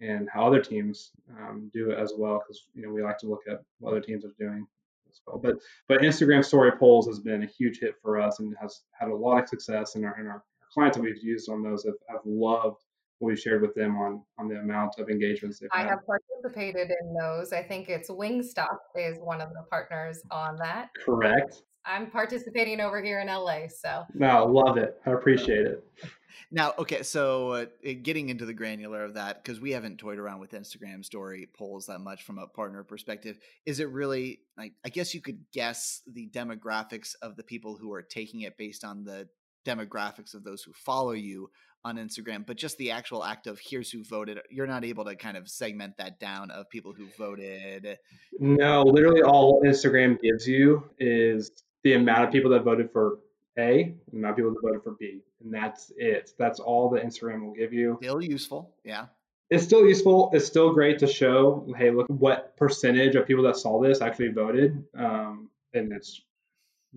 [0.00, 3.18] and, and how other teams um, do it as well because you know we like
[3.18, 4.66] to look at what other teams are doing
[5.08, 5.38] as well.
[5.38, 5.56] But
[5.88, 9.14] but Instagram story polls has been a huge hit for us and has had a
[9.14, 10.42] lot of success in our, in our
[10.74, 12.82] clients that we've used on those have, have loved
[13.18, 15.90] what we've shared with them on on the amount of engagements they've I had.
[15.90, 17.52] have participated in those.
[17.52, 20.90] I think it's Wingstop is one of the partners on that.
[21.04, 21.62] Correct.
[21.86, 23.68] I'm participating over here in LA.
[23.68, 25.00] So no, love it.
[25.06, 25.84] I appreciate it.
[26.50, 27.66] Now, okay, so uh,
[28.02, 31.86] getting into the granular of that because we haven't toyed around with Instagram story polls
[31.86, 33.38] that much from a partner perspective.
[33.66, 37.92] Is it really like I guess you could guess the demographics of the people who
[37.92, 39.28] are taking it based on the
[39.64, 41.50] demographics of those who follow you
[41.84, 45.14] on Instagram, but just the actual act of here's who voted, you're not able to
[45.16, 47.98] kind of segment that down of people who voted.
[48.38, 51.50] No, literally all Instagram gives you is
[51.82, 53.18] the amount of people that voted for
[53.58, 56.30] A, the amount of people that voted for B, and that's it.
[56.38, 57.98] That's all that Instagram will give you.
[58.00, 59.06] Still useful, yeah.
[59.50, 60.30] It's still useful.
[60.32, 64.32] It's still great to show, hey, look what percentage of people that saw this actually
[64.32, 66.22] voted, um, and it's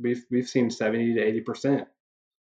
[0.02, 1.90] we've we've seen seventy to eighty percent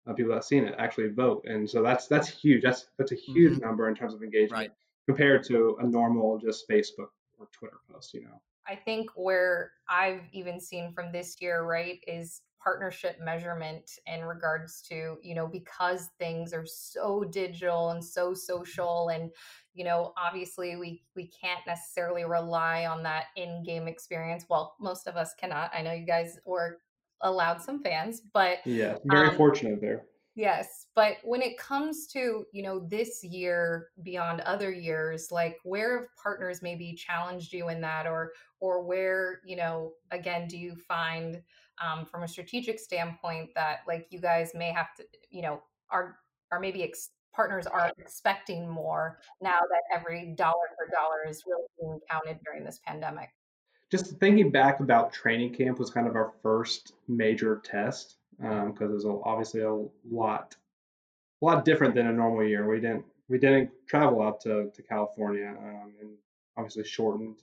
[0.06, 2.62] of people that have seen it actually vote, and so that's that's huge.
[2.62, 3.66] That's that's a huge mm-hmm.
[3.66, 4.70] number in terms of engagement right.
[5.06, 8.14] compared to a normal just Facebook or Twitter post.
[8.14, 8.40] You know.
[8.68, 14.82] I think where I've even seen from this year, right, is partnership measurement in regards
[14.82, 19.30] to, you know, because things are so digital and so social and,
[19.72, 24.44] you know, obviously we we can't necessarily rely on that in-game experience.
[24.48, 25.70] Well, most of us cannot.
[25.74, 26.78] I know you guys were
[27.22, 30.04] allowed some fans, but yeah, very um, fortunate there.
[30.36, 35.98] Yes, but when it comes to, you know, this year beyond other years, like where
[35.98, 40.76] have partners maybe challenged you in that or or where, you know, again, do you
[40.76, 41.42] find
[41.84, 46.16] um, from a strategic standpoint that like you guys may have to, you know, are
[46.52, 51.66] are maybe ex- partners are expecting more now that every dollar for dollar is really
[51.80, 53.30] being counted during this pandemic?
[53.90, 58.90] Just thinking back about training camp was kind of our first major test because um,
[58.90, 59.74] it was obviously a
[60.10, 60.56] lot,
[61.42, 62.68] a lot different than a normal year.
[62.68, 66.10] We didn't we didn't travel out to, to California um, and
[66.56, 67.36] obviously shortened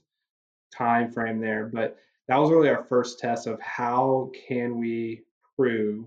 [0.74, 1.96] time frame there, but
[2.28, 5.22] that was really our first test of how can we
[5.56, 6.04] prove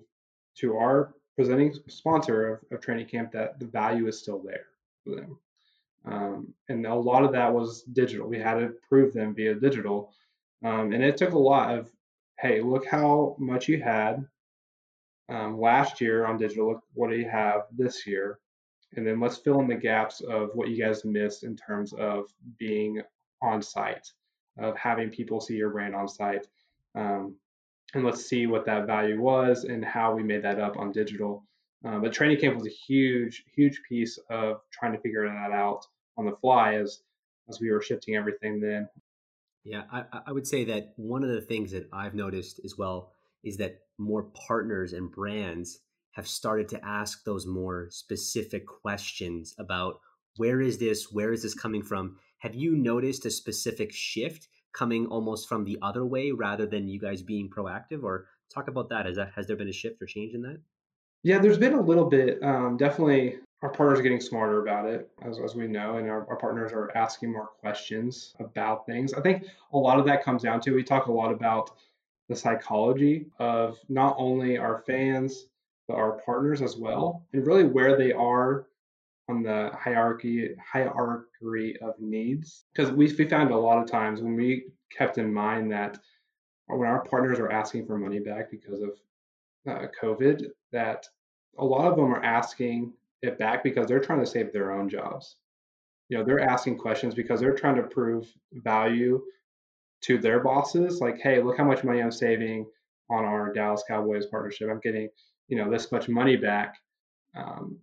[0.58, 4.66] to our presenting sponsor of, of training camp that the value is still there
[5.04, 5.40] for them.
[6.06, 8.28] Um, and a lot of that was digital.
[8.28, 10.14] We had to prove them via digital.
[10.64, 11.92] Um, and it took a lot of,
[12.40, 14.26] hey, look how much you had
[15.30, 16.70] um, last year on digital.
[16.70, 18.40] Look what do you have this year?
[18.96, 22.26] And then let's fill in the gaps of what you guys missed in terms of
[22.60, 23.02] being
[23.42, 24.12] on site,
[24.60, 26.48] of having people see your brand on site.
[26.94, 27.36] Um,
[27.94, 31.46] and let's see what that value was and how we made that up on digital.
[31.84, 35.86] Uh, but training camp was a huge, huge piece of trying to figure that out
[36.18, 37.02] on the fly as
[37.50, 38.88] as we were shifting everything then.
[39.64, 43.12] Yeah, I, I would say that one of the things that I've noticed as well
[43.44, 45.80] is that more partners and brands
[46.14, 50.00] have started to ask those more specific questions about
[50.38, 52.18] where is this, where is this coming from?
[52.40, 57.00] Have you noticed a specific shift coming almost from the other way rather than you
[57.00, 58.04] guys being proactive?
[58.04, 59.06] Or talk about that.
[59.06, 60.60] Has that has there been a shift or change in that?
[61.24, 65.10] Yeah there's been a little bit um, definitely our partners are getting smarter about it
[65.22, 69.14] as, as we know and our, our partners are asking more questions about things.
[69.14, 71.72] I think a lot of that comes down to we talk a lot about
[72.28, 75.48] the psychology of not only our fans
[75.88, 78.68] but our partners as well and really where they are
[79.30, 82.66] on the hierarchy hierarchy of needs.
[82.74, 86.00] Because we, we found a lot of times when we kept in mind that
[86.68, 88.92] when our partners are asking for money back because of
[89.68, 91.08] uh, covid that
[91.58, 94.90] a lot of them are asking it back because they're trying to save their own
[94.90, 95.36] jobs.
[96.10, 99.22] You know they're asking questions because they're trying to prove value
[100.02, 102.66] to their bosses like hey look how much money i'm saving
[103.12, 104.70] on our dallas cowboys partnership.
[104.70, 105.10] I'm getting
[105.48, 106.78] you know this much money back.
[107.36, 107.80] Um,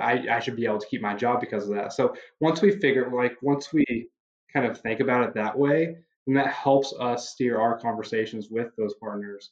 [0.00, 1.92] I, I should be able to keep my job because of that.
[1.92, 4.08] So once we figure, like, once we
[4.52, 8.74] kind of think about it that way, then that helps us steer our conversations with
[8.76, 9.50] those partners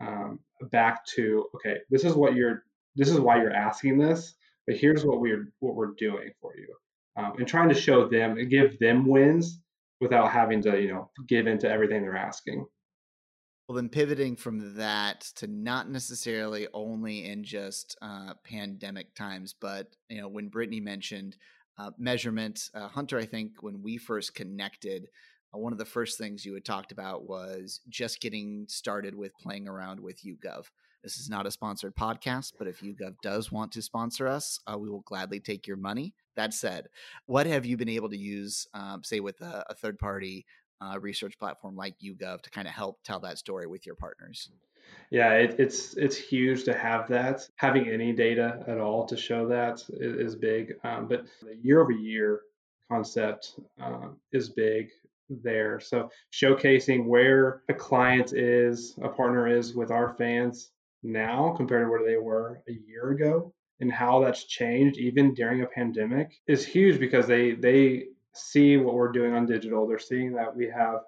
[0.00, 0.38] um,
[0.70, 2.64] back to, okay, this is what you're,
[2.96, 4.34] this is why you're asking this,
[4.70, 6.72] but here's what we're what we're doing for you,
[7.16, 9.58] um, and trying to show them and give them wins
[10.00, 12.64] without having to, you know, give into everything they're asking.
[13.68, 19.88] Well, then pivoting from that to not necessarily only in just uh, pandemic times, but
[20.08, 21.36] you know, when Brittany mentioned
[21.76, 25.08] uh, measurement, uh, Hunter, I think when we first connected,
[25.52, 29.36] uh, one of the first things you had talked about was just getting started with
[29.38, 30.66] playing around with YouGov.
[31.02, 34.76] This is not a sponsored podcast, but if YouGov does want to sponsor us, uh,
[34.78, 36.14] we will gladly take your money.
[36.36, 36.88] That said,
[37.26, 40.44] what have you been able to use, um, say, with a, a third party
[40.80, 44.50] uh, research platform like YouGov to kind of help tell that story with your partners?
[45.10, 47.48] Yeah, it, it's it's huge to have that.
[47.56, 50.74] Having any data at all to show that is, is big.
[50.84, 52.42] Um, but the year over year
[52.90, 54.90] concept um, is big
[55.30, 55.80] there.
[55.80, 61.90] So showcasing where a client is, a partner is with our fans now compared to
[61.90, 66.66] where they were a year ago and how that's changed even during a pandemic is
[66.66, 69.86] huge because they they see what we're doing on digital.
[69.86, 71.00] They're seeing that we have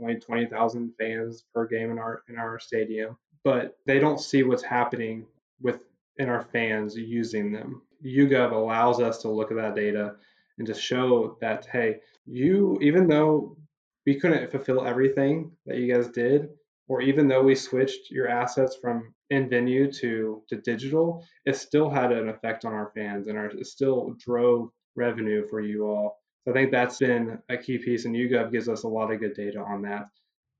[0.00, 4.62] only 20,000 fans per game in our in our stadium, but they don't see what's
[4.62, 5.26] happening
[5.60, 5.80] with
[6.18, 7.82] in our fans using them.
[8.04, 10.16] YouGov allows us to look at that data
[10.58, 13.56] and to show that hey, you even though
[14.04, 16.50] we couldn't fulfill everything that you guys did,
[16.88, 21.90] or even though we switched your assets from in venue to to digital, it still
[21.90, 26.20] had an effect on our fans and our, it still drove revenue for you all.
[26.44, 29.18] So I think that's been a key piece, and YouGov gives us a lot of
[29.20, 30.06] good data on that.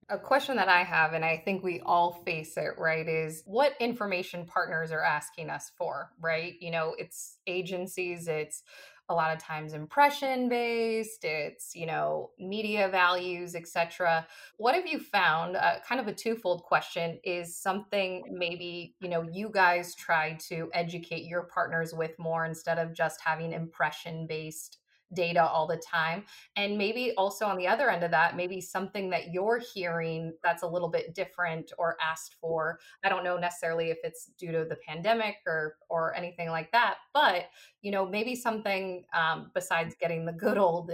[0.09, 3.73] A question that I have, and I think we all face it, right, is what
[3.81, 6.55] information partners are asking us for, right?
[6.61, 8.63] You know, it's agencies, it's
[9.09, 14.99] a lot of times impression based it's you know media values etc what have you
[14.99, 20.37] found uh, kind of a twofold question is something maybe you know you guys try
[20.49, 24.79] to educate your partners with more instead of just having impression based
[25.13, 26.25] data all the time.
[26.57, 30.63] And maybe also on the other end of that, maybe something that you're hearing that's
[30.63, 32.79] a little bit different or asked for.
[33.05, 36.97] I don't know necessarily if it's due to the pandemic or or anything like that,
[37.15, 37.47] but
[37.83, 40.91] you know, maybe something um, besides getting the good old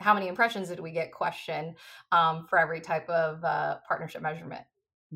[0.00, 1.74] how many impressions did we get question
[2.12, 4.64] um, for every type of uh, partnership measurement.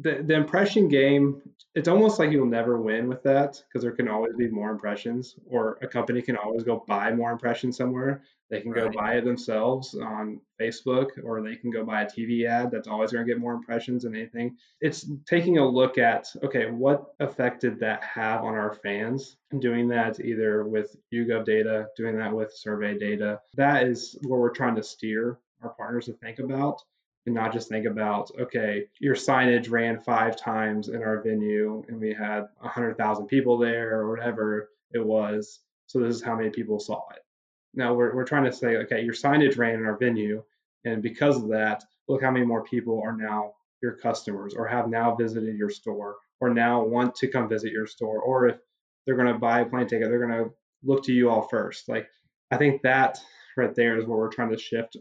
[0.00, 1.42] The, the impression game
[1.74, 5.36] it's almost like you'll never win with that because there can always be more impressions
[5.46, 8.24] or a company can always go buy more impressions somewhere.
[8.50, 12.48] They can go buy it themselves on facebook or they can go buy a tv
[12.48, 14.56] ad that's always going to get more impressions than anything.
[14.80, 19.36] It's taking a look at okay what effect did that have on our fans?
[19.60, 24.50] Doing that either with YouGov data doing that with survey data that is where we're
[24.50, 26.80] trying to steer our partners to think about
[27.28, 32.00] and not just think about okay your signage ran five times in our venue and
[32.00, 35.60] we had 100000 people there or whatever it was.
[35.86, 37.20] So this is how many people saw it.
[37.74, 40.42] Now we're, we're trying to say okay your signage ran in our venue
[40.86, 43.52] and because of that look how many more people are now
[43.82, 47.86] your customers or have now visited your store or now want to come visit your
[47.86, 48.56] store or if
[49.04, 50.50] they're going to buy a plane ticket they're going to
[50.82, 51.90] look to you all first.
[51.90, 52.08] Like
[52.50, 53.18] i think that
[53.58, 54.96] right there is where we're trying to shift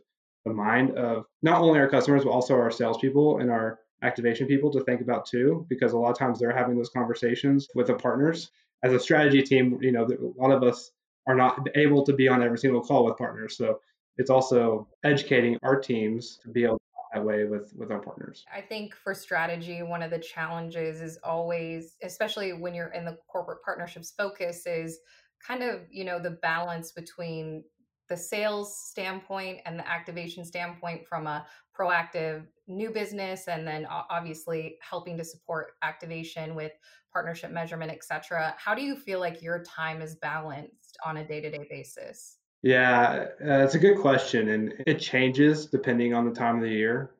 [0.47, 4.71] the mind of not only our customers but also our salespeople and our activation people
[4.71, 7.95] to think about too, because a lot of times they're having those conversations with the
[7.95, 8.51] partners.
[8.83, 10.91] As a strategy team, you know, a lot of us
[11.25, 13.79] are not able to be on every single call with partners, so
[14.17, 16.83] it's also educating our teams to be able to
[17.13, 18.45] that way with with our partners.
[18.53, 23.17] I think for strategy, one of the challenges is always, especially when you're in the
[23.27, 24.99] corporate partnerships focus, is
[25.45, 27.63] kind of, you know, the balance between
[28.09, 31.45] the sales standpoint and the activation standpoint from a
[31.77, 36.71] proactive new business and then obviously helping to support activation with
[37.13, 41.27] partnership measurement et cetera how do you feel like your time is balanced on a
[41.27, 46.55] day-to-day basis Yeah, uh, it's a good question, and it changes depending on the time
[46.57, 47.11] of the year.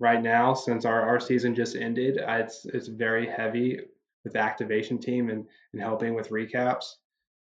[0.00, 3.80] Right now, since our, our season just ended, I- it's it's very heavy
[4.24, 6.96] with the activation team and, and helping with recaps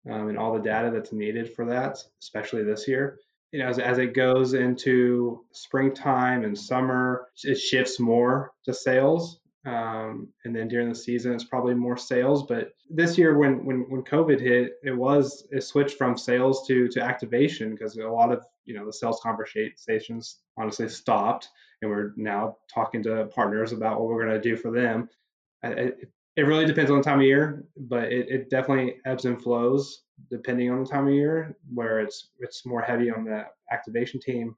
[0.09, 3.19] um, and all the data that's needed for that, especially this year.
[3.51, 9.39] You know, as, as it goes into springtime and summer, it shifts more to sales.
[9.65, 12.43] Um, and then during the season, it's probably more sales.
[12.45, 16.87] But this year, when when when COVID hit, it was it switched from sales to
[16.89, 21.47] to activation because a lot of you know the sales conversations honestly stopped,
[21.81, 25.07] and we're now talking to partners about what we're going to do for them.
[25.63, 29.25] I- It, it really depends on the time of year, but it, it definitely ebbs
[29.25, 33.45] and flows depending on the time of year, where it's it's more heavy on the
[33.71, 34.55] activation team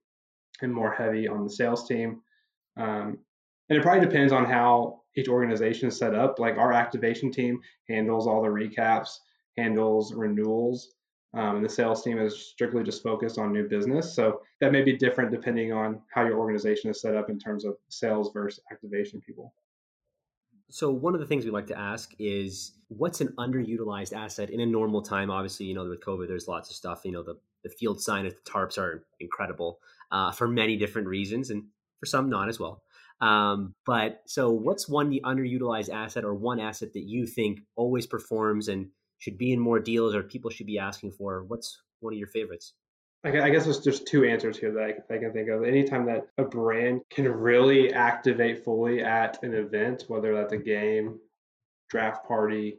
[0.62, 2.22] and more heavy on the sales team.
[2.78, 3.18] Um,
[3.70, 6.40] and it probably depends on how each organization is set up.
[6.40, 7.60] Like our activation team
[7.90, 9.18] handles all the recaps,
[9.58, 10.94] handles renewals,
[11.34, 14.16] um, and the sales team is strictly just focused on new business.
[14.16, 17.66] So that may be different depending on how your organization is set up in terms
[17.66, 19.54] of sales versus activation people.
[20.70, 24.60] So one of the things we like to ask is what's an underutilized asset in
[24.60, 25.30] a normal time?
[25.30, 27.02] Obviously, you know, with COVID, there's lots of stuff.
[27.04, 29.80] You know, the, the field sign at the tarps are incredible
[30.12, 31.64] uh, for many different reasons, and
[32.00, 32.82] for some not as well.
[33.22, 38.06] Um, but so, what's one the underutilized asset or one asset that you think always
[38.06, 38.90] performs and
[39.20, 41.44] should be in more deals or people should be asking for?
[41.44, 42.74] What's one of your favorites?
[43.26, 45.64] I guess there's just two answers here that I, I can think of.
[45.64, 51.20] Anytime that a brand can really activate fully at an event, whether that's a game,
[51.90, 52.78] draft party,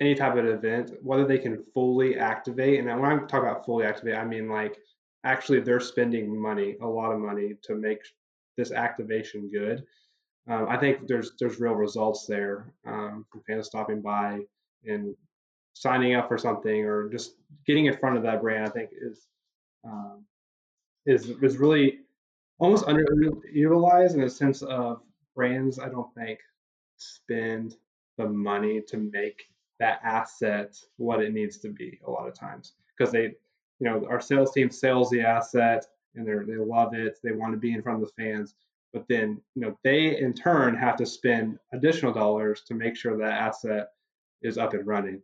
[0.00, 3.84] any type of event, whether they can fully activate, and when I talk about fully
[3.84, 4.78] activate, I mean like
[5.24, 8.00] actually they're spending money, a lot of money to make
[8.56, 9.84] this activation good.
[10.48, 14.40] Um, I think there's there's real results there um, from fans stopping by
[14.86, 15.14] and
[15.74, 17.34] signing up for something or just
[17.66, 18.66] getting in front of that brand.
[18.66, 19.26] I think is
[19.84, 20.24] um,
[21.06, 22.00] is is really
[22.58, 25.02] almost underutilized in a sense of
[25.34, 25.78] brands.
[25.78, 26.38] I don't think
[26.96, 27.76] spend
[28.18, 29.44] the money to make
[29.80, 33.34] that asset what it needs to be a lot of times because they, you
[33.80, 37.18] know, our sales team sells the asset and they they love it.
[37.22, 38.54] They want to be in front of the fans,
[38.92, 43.16] but then you know they in turn have to spend additional dollars to make sure
[43.16, 43.88] that asset
[44.42, 45.22] is up and running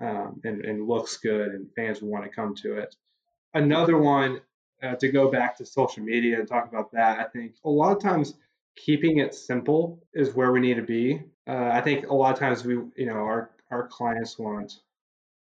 [0.00, 2.94] um, and, and looks good and fans want to come to it
[3.54, 4.40] another one
[4.82, 7.94] uh, to go back to social media and talk about that i think a lot
[7.94, 8.34] of times
[8.76, 11.22] keeping it simple is where we need to be.
[11.46, 14.80] Uh, i think a lot of times we you know our our clients want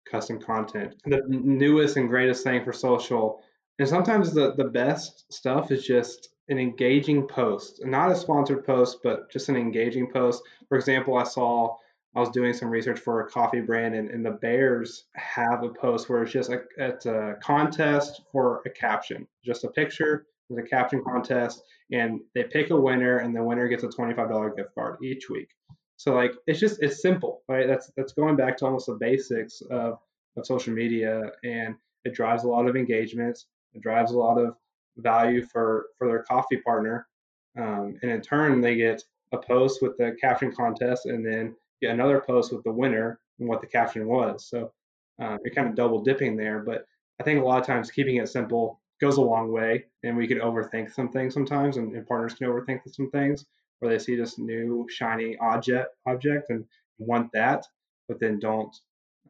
[0.09, 0.95] custom content.
[1.05, 3.43] The newest and greatest thing for social
[3.77, 8.99] and sometimes the the best stuff is just an engaging post not a sponsored post
[9.03, 10.43] but just an engaging post.
[10.67, 11.77] For example i saw
[12.15, 15.69] I was doing some research for a coffee brand, and, and the Bears have a
[15.69, 20.25] post where it's just a, it's a contest for a caption, just a picture.
[20.49, 24.55] There's a caption contest, and they pick a winner, and the winner gets a $25
[24.55, 25.49] gift card each week.
[25.97, 27.67] So like it's just it's simple, right?
[27.67, 29.99] That's that's going back to almost the basics of
[30.37, 34.55] of social media, and it drives a lot of engagements, It drives a lot of
[34.97, 37.07] value for for their coffee partner,
[37.57, 39.03] um, and in turn they get
[39.33, 43.47] a post with the caption contest and then get another post with the winner and
[43.47, 44.47] what the caption was.
[44.47, 44.71] So
[45.19, 46.59] um, you're kind of double dipping there.
[46.59, 46.85] But
[47.19, 50.27] I think a lot of times keeping it simple goes a long way, and we
[50.27, 53.45] can overthink some things sometimes, and, and partners can overthink some things
[53.79, 56.65] where they see this new shiny object object and
[56.97, 57.65] want that,
[58.09, 58.75] but then don't,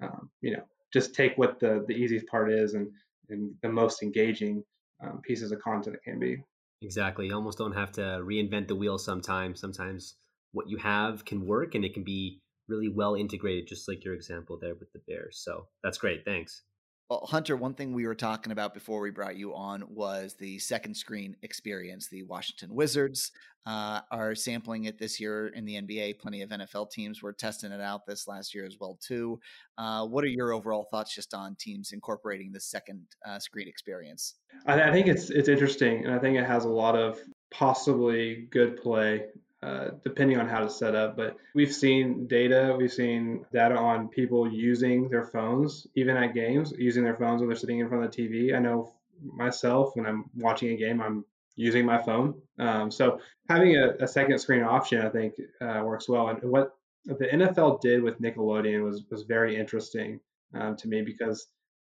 [0.02, 2.90] um, you know, just take what the the easiest part is and
[3.30, 4.64] and the most engaging
[5.04, 6.42] um, pieces of content can be.
[6.82, 7.28] Exactly.
[7.28, 9.60] You almost don't have to reinvent the wheel sometimes.
[9.60, 10.16] Sometimes
[10.52, 14.14] what you have can work and it can be really well integrated, just like your
[14.14, 15.42] example there with the Bears.
[15.44, 16.24] So that's great.
[16.26, 16.62] Thanks.
[17.10, 20.60] Well, Hunter, one thing we were talking about before we brought you on was the
[20.60, 22.08] second screen experience.
[22.08, 23.32] The Washington Wizards
[23.66, 26.20] uh, are sampling it this year in the NBA.
[26.20, 29.40] Plenty of NFL teams were testing it out this last year as well too.
[29.76, 34.36] Uh, what are your overall thoughts just on teams incorporating the second uh, screen experience?
[34.68, 37.20] I, I think it's it's interesting, and I think it has a lot of
[37.50, 39.24] possibly good play
[39.62, 41.18] uh, depending on how to set up.
[41.18, 46.74] But we've seen data, we've seen data on people using their phones, even at games,
[46.78, 48.56] using their phones when they're sitting in front of the TV.
[48.56, 52.42] I know myself, when I'm watching a game, I'm using my phone.
[52.58, 56.30] Um, so having a, a, second screen option, I think, uh, works well.
[56.30, 56.72] And what
[57.06, 60.22] the NFL did with Nickelodeon was was very interesting
[60.54, 61.48] um, to me because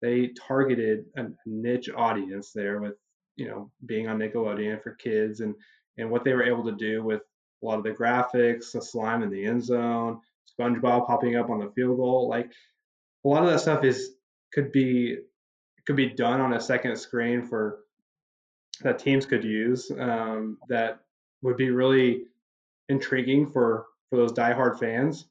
[0.00, 2.94] they targeted a niche audience there with
[3.36, 5.54] you know being on Nickelodeon for kids and
[5.98, 7.22] and what they were able to do with
[7.62, 10.20] a lot of the graphics, the slime in the end zone,
[10.58, 12.28] SpongeBob popping up on the field goal.
[12.28, 12.50] Like
[13.24, 14.10] a lot of that stuff is
[14.52, 15.18] could be
[15.86, 17.80] could be done on a second screen for
[18.82, 21.00] that teams could use um, that
[21.42, 22.24] would be really
[22.88, 25.26] intriguing for for those diehard fans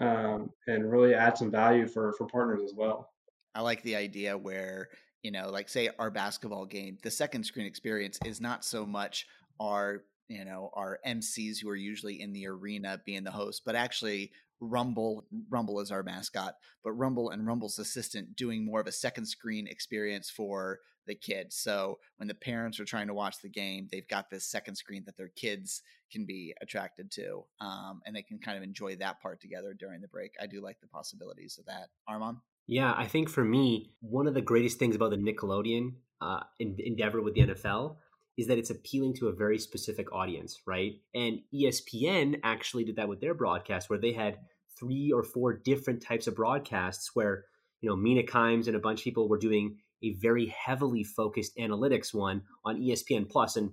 [0.00, 3.10] um, and really add some value for for partners as well.
[3.54, 4.88] I like the idea where
[5.22, 9.26] you know, like say our basketball game, the second screen experience is not so much
[9.58, 13.74] our you know our MCs who are usually in the arena being the host, but
[13.74, 18.92] actually Rumble Rumble is our mascot, but Rumble and Rumble's assistant doing more of a
[18.92, 21.56] second screen experience for the kids.
[21.56, 25.04] So when the parents are trying to watch the game, they've got this second screen
[25.06, 29.20] that their kids can be attracted to, um, and they can kind of enjoy that
[29.20, 30.32] part together during the break.
[30.40, 31.88] I do like the possibilities of that.
[32.08, 32.38] Armand.
[32.66, 37.20] Yeah, I think for me, one of the greatest things about the Nickelodeon uh, endeavor
[37.20, 37.96] with the NFL
[38.36, 40.94] is that it's appealing to a very specific audience, right?
[41.14, 44.38] And ESPN actually did that with their broadcast, where they had
[44.78, 47.44] three or four different types of broadcasts where,
[47.80, 51.56] you know, Mina Kimes and a bunch of people were doing a very heavily focused
[51.56, 53.56] analytics one on ESPN Plus.
[53.56, 53.70] And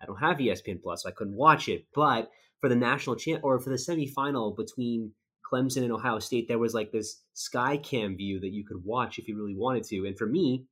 [0.00, 1.86] I don't have ESPN Plus, so I couldn't watch it.
[1.94, 2.30] But
[2.60, 5.12] for the national champ or for the semifinal between
[5.50, 9.18] Clemson and Ohio State, there was like this sky cam view that you could watch
[9.18, 10.06] if you really wanted to.
[10.06, 10.66] And for me,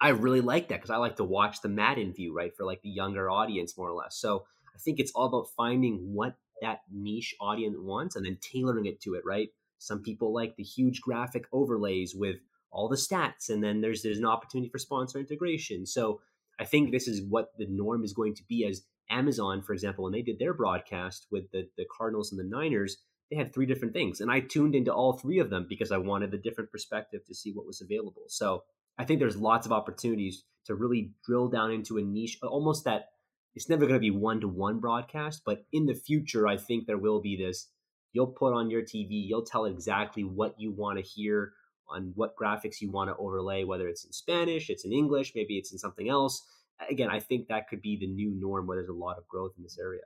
[0.00, 2.82] I really like that because I like to watch the Madden view, right, for like
[2.82, 4.16] the younger audience, more or less.
[4.16, 4.44] So
[4.74, 9.00] I think it's all about finding what that niche audience wants and then tailoring it
[9.02, 9.48] to it, right?
[9.78, 12.36] Some people like the huge graphic overlays with
[12.70, 15.86] all the stats, and then there's there's an opportunity for sponsor integration.
[15.86, 16.20] So
[16.58, 20.04] I think this is what the norm is going to be as Amazon, for example,
[20.04, 22.98] when they did their broadcast with the, the Cardinals and the Niners,
[23.30, 24.20] they had three different things.
[24.20, 27.34] And I tuned into all three of them because I wanted the different perspective to
[27.34, 28.24] see what was available.
[28.28, 28.62] So
[29.00, 33.06] I think there's lots of opportunities to really drill down into a niche, almost that
[33.54, 36.86] it's never going to be one to one broadcast, but in the future, I think
[36.86, 37.70] there will be this.
[38.12, 41.54] You'll put on your TV, you'll tell exactly what you want to hear
[41.88, 45.56] on what graphics you want to overlay, whether it's in Spanish, it's in English, maybe
[45.56, 46.46] it's in something else.
[46.90, 49.52] Again, I think that could be the new norm where there's a lot of growth
[49.56, 50.02] in this area.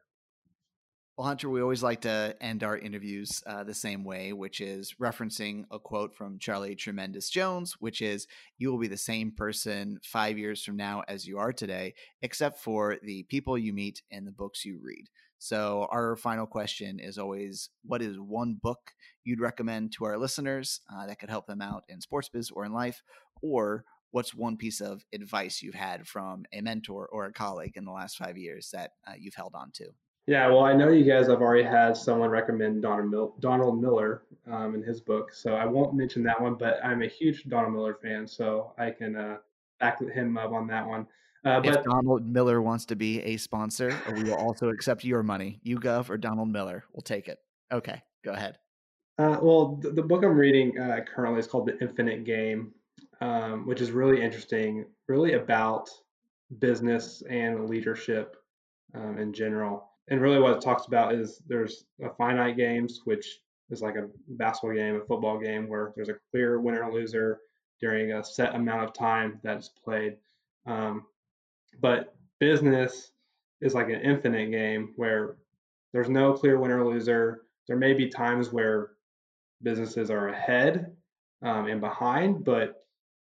[1.17, 4.97] Well, Hunter, we always like to end our interviews uh, the same way, which is
[5.01, 8.27] referencing a quote from Charlie Tremendous Jones, which is
[8.59, 12.59] You will be the same person five years from now as you are today, except
[12.59, 15.05] for the people you meet and the books you read.
[15.39, 18.91] So, our final question is always What is one book
[19.23, 22.65] you'd recommend to our listeners uh, that could help them out in sports biz or
[22.65, 23.05] in life?
[23.41, 27.85] Or what's one piece of advice you've had from a mentor or a colleague in
[27.85, 29.93] the last five years that uh, you've held on to?
[30.27, 34.23] Yeah, well, I know you guys have already had someone recommend Donald, Mil- Donald Miller
[34.51, 36.55] um, in his book, so I won't mention that one.
[36.55, 39.37] But I'm a huge Donald Miller fan, so I can uh,
[39.81, 41.07] back him up on that one.
[41.45, 45.23] Uh, but if Donald Miller wants to be a sponsor, we will also accept your
[45.23, 45.61] money.
[45.67, 47.41] YouGov or Donald Miller, we'll take it.
[47.71, 48.57] Okay, go ahead.
[49.19, 52.73] Uh, well, the, the, book I'm reading uh, currently is called The Infinite Game,
[53.21, 55.91] um, which is really interesting, really about
[56.59, 58.37] business and leadership
[58.95, 63.41] um, in general and really what it talks about is there's a finite games, which
[63.71, 67.41] is like a basketball game, a football game, where there's a clear winner and loser
[67.81, 70.17] during a set amount of time that is played.
[70.67, 71.07] Um,
[71.81, 73.13] but business
[73.61, 75.37] is like an infinite game where
[75.93, 77.43] there's no clear winner or loser.
[77.67, 78.91] There may be times where
[79.63, 80.95] businesses are ahead
[81.43, 82.85] um, and behind, but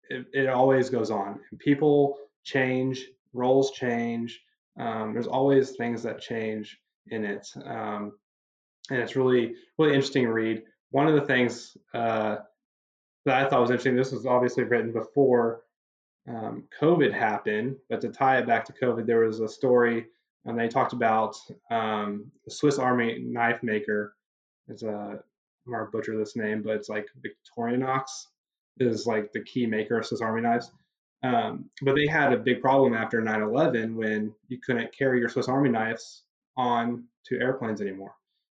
[0.09, 1.39] it, it, always goes on.
[1.59, 4.41] People change, roles change.
[4.79, 8.13] Um, there's always things that change in it, um,
[8.89, 10.63] and it's really really interesting read.
[10.91, 12.37] One of the things uh,
[13.25, 13.95] that I thought was interesting.
[13.95, 15.61] This was obviously written before
[16.27, 20.05] um, COVID happened, but to tie it back to COVID, there was a story
[20.45, 21.35] and they talked about
[21.71, 24.15] um, the Swiss Army knife maker.
[24.67, 25.19] It's a
[25.67, 28.03] I'm gonna butcher this name, but it's like Victorinox
[28.79, 30.71] is like the key maker of Swiss Army knives.
[31.25, 35.47] Um, but they had a big problem after 9/11 when you couldn't carry your Swiss
[35.47, 36.23] Army knives
[36.55, 38.13] on to airplanes anymore.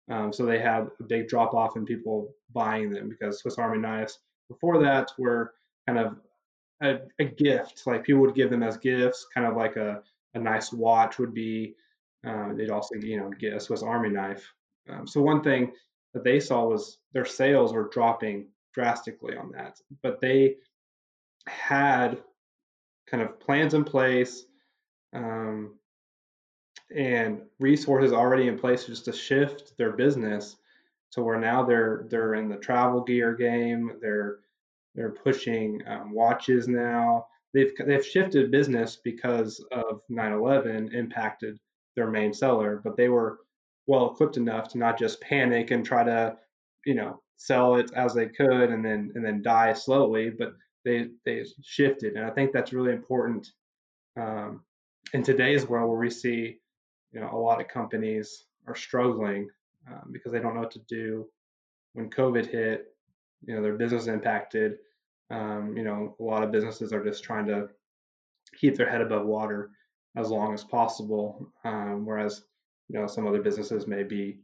[0.09, 3.79] Um, so they had a big drop off in people buying them because Swiss Army
[3.79, 5.53] knives before that were
[5.87, 6.17] kind of
[6.81, 7.83] a, a gift.
[7.85, 10.01] Like people would give them as gifts, kind of like a,
[10.33, 11.75] a nice watch would be.
[12.25, 14.51] Um, they'd also, you know, get a Swiss Army knife.
[14.89, 15.71] Um, so one thing
[16.13, 20.55] that they saw was their sales were dropping drastically on that, but they
[21.47, 22.21] had
[23.09, 24.45] kind of plans in place
[25.13, 25.75] um,
[26.95, 30.57] and resources already in place just to shift their business
[31.11, 33.93] to where now they're they're in the travel gear game.
[34.01, 34.39] They're
[34.95, 37.27] they're pushing um, watches now.
[37.53, 41.57] They've they've shifted business because of 9/11 impacted
[41.95, 43.39] their main seller, but they were
[43.87, 46.37] well equipped enough to not just panic and try to
[46.85, 50.53] you know sell it as they could and then and then die slowly, but
[50.85, 53.47] they they shifted, and I think that's really important
[54.17, 54.63] um,
[55.13, 56.59] in today's world where we see
[57.11, 59.49] you know a lot of companies are struggling
[59.87, 61.27] um, because they don't know what to do
[61.93, 62.93] when COVID hit.
[63.45, 64.77] You know their business impacted.
[65.31, 67.69] Um, you know a lot of businesses are just trying to
[68.59, 69.71] keep their head above water
[70.15, 72.43] as long as possible, um, whereas
[72.87, 74.39] you know some other businesses may be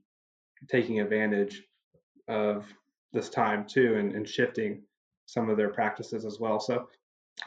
[0.69, 1.63] taking advantage
[2.27, 2.65] of
[3.13, 4.81] this time too and, and shifting
[5.25, 6.59] some of their practices as well.
[6.59, 6.87] So,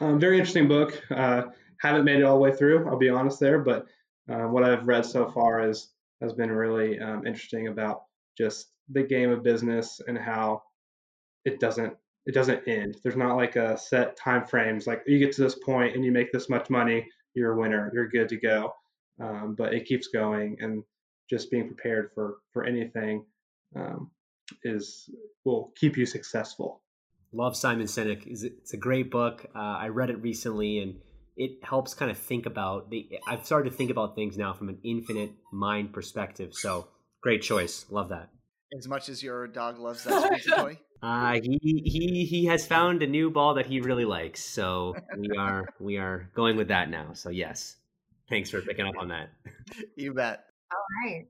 [0.01, 1.01] um, very interesting book.
[1.09, 1.43] Uh,
[1.79, 3.87] haven't made it all the way through, I'll be honest there, but
[4.29, 5.89] uh, what I've read so far is
[6.21, 8.03] has been really um, interesting about
[8.37, 10.61] just the game of business and how
[11.45, 11.93] it doesn't
[12.25, 12.97] it doesn't end.
[13.01, 14.85] There's not like a set time frames.
[14.85, 17.89] Like you get to this point and you make this much money, you're a winner,
[17.93, 18.73] you're good to go.
[19.19, 20.83] Um, but it keeps going, and
[21.29, 23.25] just being prepared for for anything
[23.75, 24.11] um,
[24.63, 25.09] is
[25.43, 26.81] will keep you successful.
[27.31, 28.23] Love Simon Sinek.
[28.25, 29.45] It's a great book.
[29.55, 30.95] Uh, I read it recently, and
[31.37, 33.07] it helps kind of think about the.
[33.27, 36.53] I've started to think about things now from an infinite mind perspective.
[36.53, 36.87] So
[37.21, 37.85] great choice.
[37.89, 38.29] Love that.
[38.77, 40.79] As much as your dog loves that toy.
[41.01, 44.43] Uh, he he he has found a new ball that he really likes.
[44.43, 47.13] So we are we are going with that now.
[47.13, 47.77] So yes,
[48.29, 49.29] thanks for picking up on that.
[49.95, 50.45] You bet.
[50.71, 51.27] All right.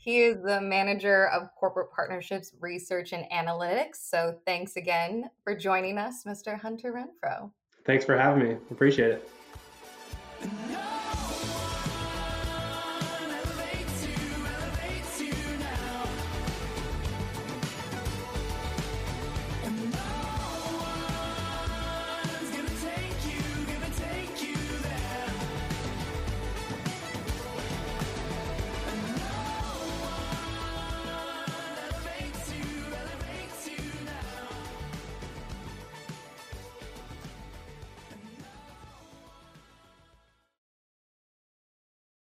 [0.00, 3.96] He is the manager of corporate partnerships, research, and analytics.
[3.96, 6.58] So thanks again for joining us, Mr.
[6.58, 7.50] Hunter Renfro.
[7.84, 8.56] Thanks for having me.
[8.70, 9.28] Appreciate it.